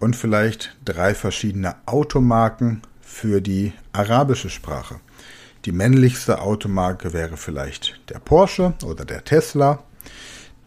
und 0.00 0.16
vielleicht 0.16 0.74
drei 0.84 1.14
verschiedene 1.14 1.76
Automarken 1.86 2.82
für 3.00 3.40
die 3.40 3.74
arabische 3.92 4.50
Sprache. 4.50 4.96
Die 5.66 5.70
männlichste 5.70 6.40
Automarke 6.40 7.12
wäre 7.12 7.36
vielleicht 7.36 8.00
der 8.08 8.18
Porsche 8.18 8.74
oder 8.84 9.04
der 9.04 9.22
Tesla. 9.22 9.84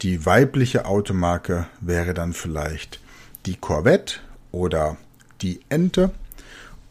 Die 0.02 0.26
weibliche 0.26 0.86
Automarke 0.86 1.68
wäre 1.82 2.14
dann 2.14 2.32
vielleicht 2.32 3.02
die 3.46 3.58
Corvette 3.58 4.20
oder 4.54 4.96
die 5.42 5.60
Ente. 5.68 6.12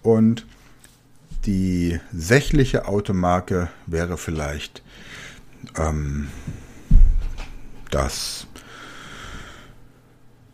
Und 0.03 0.45
die 1.47 2.01
sächliche 2.13 2.89
Automarke 2.89 3.69
wäre 3.87 4.19
vielleicht 4.19 4.83
ähm, 5.77 6.29
das 7.91 8.47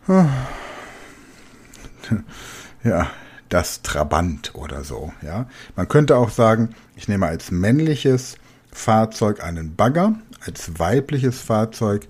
ja, 2.84 3.10
das 3.48 3.82
Trabant 3.82 4.54
oder 4.54 4.84
so, 4.84 5.12
ja. 5.22 5.46
Man 5.76 5.88
könnte 5.88 6.16
auch 6.16 6.30
sagen, 6.30 6.74
ich 6.96 7.08
nehme 7.08 7.26
als 7.26 7.50
männliches 7.50 8.36
Fahrzeug 8.72 9.42
einen 9.42 9.76
Bagger, 9.76 10.14
als 10.44 10.78
weibliches 10.78 11.40
Fahrzeug 11.40 12.08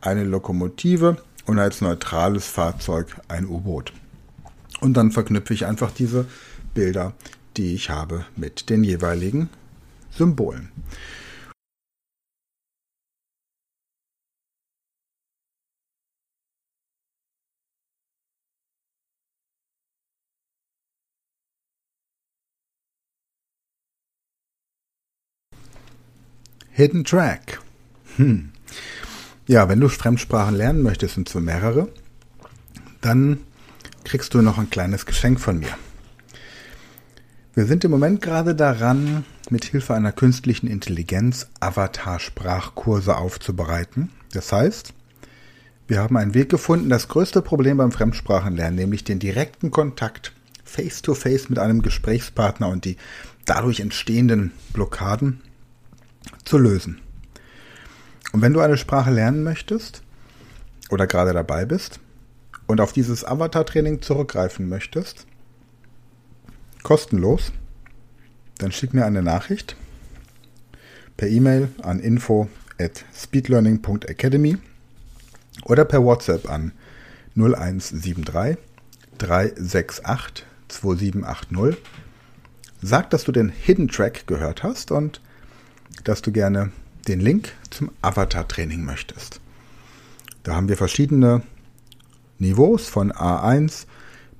eine 0.00 0.24
Lokomotive 0.24 1.18
und 1.46 1.58
als 1.58 1.80
neutrales 1.80 2.46
Fahrzeug 2.46 3.16
ein 3.28 3.46
U-Boot. 3.46 3.92
Und 4.80 4.94
dann 4.94 5.10
verknüpfe 5.10 5.54
ich 5.54 5.66
einfach 5.66 5.90
diese 5.90 6.26
Bilder, 6.74 7.14
die 7.58 7.74
ich 7.74 7.90
habe, 7.90 8.24
mit 8.36 8.70
den 8.70 8.84
jeweiligen 8.84 9.50
Symbolen. 10.10 10.70
Hidden 26.70 27.02
Track. 27.02 27.60
Hm. 28.16 28.52
Ja, 29.48 29.68
wenn 29.68 29.80
du 29.80 29.88
Fremdsprachen 29.88 30.54
lernen 30.54 30.82
möchtest 30.82 31.18
und 31.18 31.28
zwar 31.28 31.42
mehrere, 31.42 31.88
dann 33.00 33.40
kriegst 34.04 34.32
du 34.34 34.42
noch 34.42 34.58
ein 34.58 34.70
kleines 34.70 35.04
Geschenk 35.04 35.40
von 35.40 35.58
mir. 35.58 35.76
Wir 37.58 37.66
sind 37.66 37.82
im 37.82 37.90
Moment 37.90 38.22
gerade 38.22 38.54
daran, 38.54 39.24
mit 39.50 39.64
Hilfe 39.64 39.92
einer 39.92 40.12
künstlichen 40.12 40.68
Intelligenz 40.68 41.48
Avatar-Sprachkurse 41.58 43.16
aufzubereiten. 43.16 44.10
Das 44.32 44.52
heißt, 44.52 44.94
wir 45.88 45.98
haben 45.98 46.16
einen 46.16 46.34
Weg 46.34 46.50
gefunden, 46.50 46.88
das 46.88 47.08
größte 47.08 47.42
Problem 47.42 47.78
beim 47.78 47.90
Fremdsprachenlernen, 47.90 48.76
nämlich 48.76 49.02
den 49.02 49.18
direkten 49.18 49.72
Kontakt 49.72 50.36
face-to-face 50.62 51.46
-face 51.46 51.48
mit 51.48 51.58
einem 51.58 51.82
Gesprächspartner 51.82 52.68
und 52.68 52.84
die 52.84 52.96
dadurch 53.44 53.80
entstehenden 53.80 54.52
Blockaden 54.72 55.40
zu 56.44 56.58
lösen. 56.58 57.00
Und 58.32 58.40
wenn 58.40 58.52
du 58.52 58.60
eine 58.60 58.76
Sprache 58.76 59.10
lernen 59.10 59.42
möchtest 59.42 60.04
oder 60.90 61.08
gerade 61.08 61.32
dabei 61.32 61.64
bist, 61.64 61.98
und 62.68 62.80
auf 62.80 62.92
dieses 62.92 63.24
Avatar-Training 63.24 64.00
zurückgreifen 64.00 64.68
möchtest, 64.68 65.26
kostenlos, 66.82 67.52
dann 68.58 68.72
schick 68.72 68.94
mir 68.94 69.04
eine 69.04 69.22
Nachricht 69.22 69.76
per 71.16 71.28
E-Mail 71.28 71.68
an 71.82 72.00
info 72.00 72.48
at 72.78 73.04
speedlearning.academy 73.14 74.58
oder 75.64 75.84
per 75.84 76.02
WhatsApp 76.04 76.48
an 76.48 76.72
0173 77.34 78.56
368 79.18 80.46
2780. 80.68 81.82
Sag, 82.80 83.10
dass 83.10 83.24
du 83.24 83.32
den 83.32 83.48
Hidden 83.48 83.88
Track 83.88 84.26
gehört 84.26 84.62
hast 84.62 84.92
und 84.92 85.20
dass 86.04 86.22
du 86.22 86.30
gerne 86.30 86.70
den 87.08 87.20
Link 87.20 87.52
zum 87.70 87.90
Avatar-Training 88.02 88.84
möchtest. 88.84 89.40
Da 90.44 90.54
haben 90.54 90.68
wir 90.68 90.76
verschiedene 90.76 91.42
Niveaus 92.38 92.88
von 92.88 93.12
A1 93.12 93.86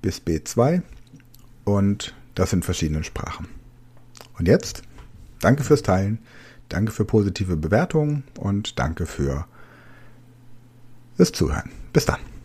bis 0.00 0.20
B2 0.20 0.82
und 1.64 2.14
das 2.38 2.52
in 2.52 2.62
verschiedenen 2.62 3.04
Sprachen. 3.04 3.48
Und 4.38 4.46
jetzt, 4.46 4.82
danke 5.40 5.64
fürs 5.64 5.82
Teilen, 5.82 6.18
danke 6.68 6.92
für 6.92 7.04
positive 7.04 7.56
Bewertungen 7.56 8.24
und 8.38 8.78
danke 8.78 9.06
für 9.06 9.46
das 11.16 11.32
Zuhören. 11.32 11.70
Bis 11.92 12.06
dann. 12.06 12.37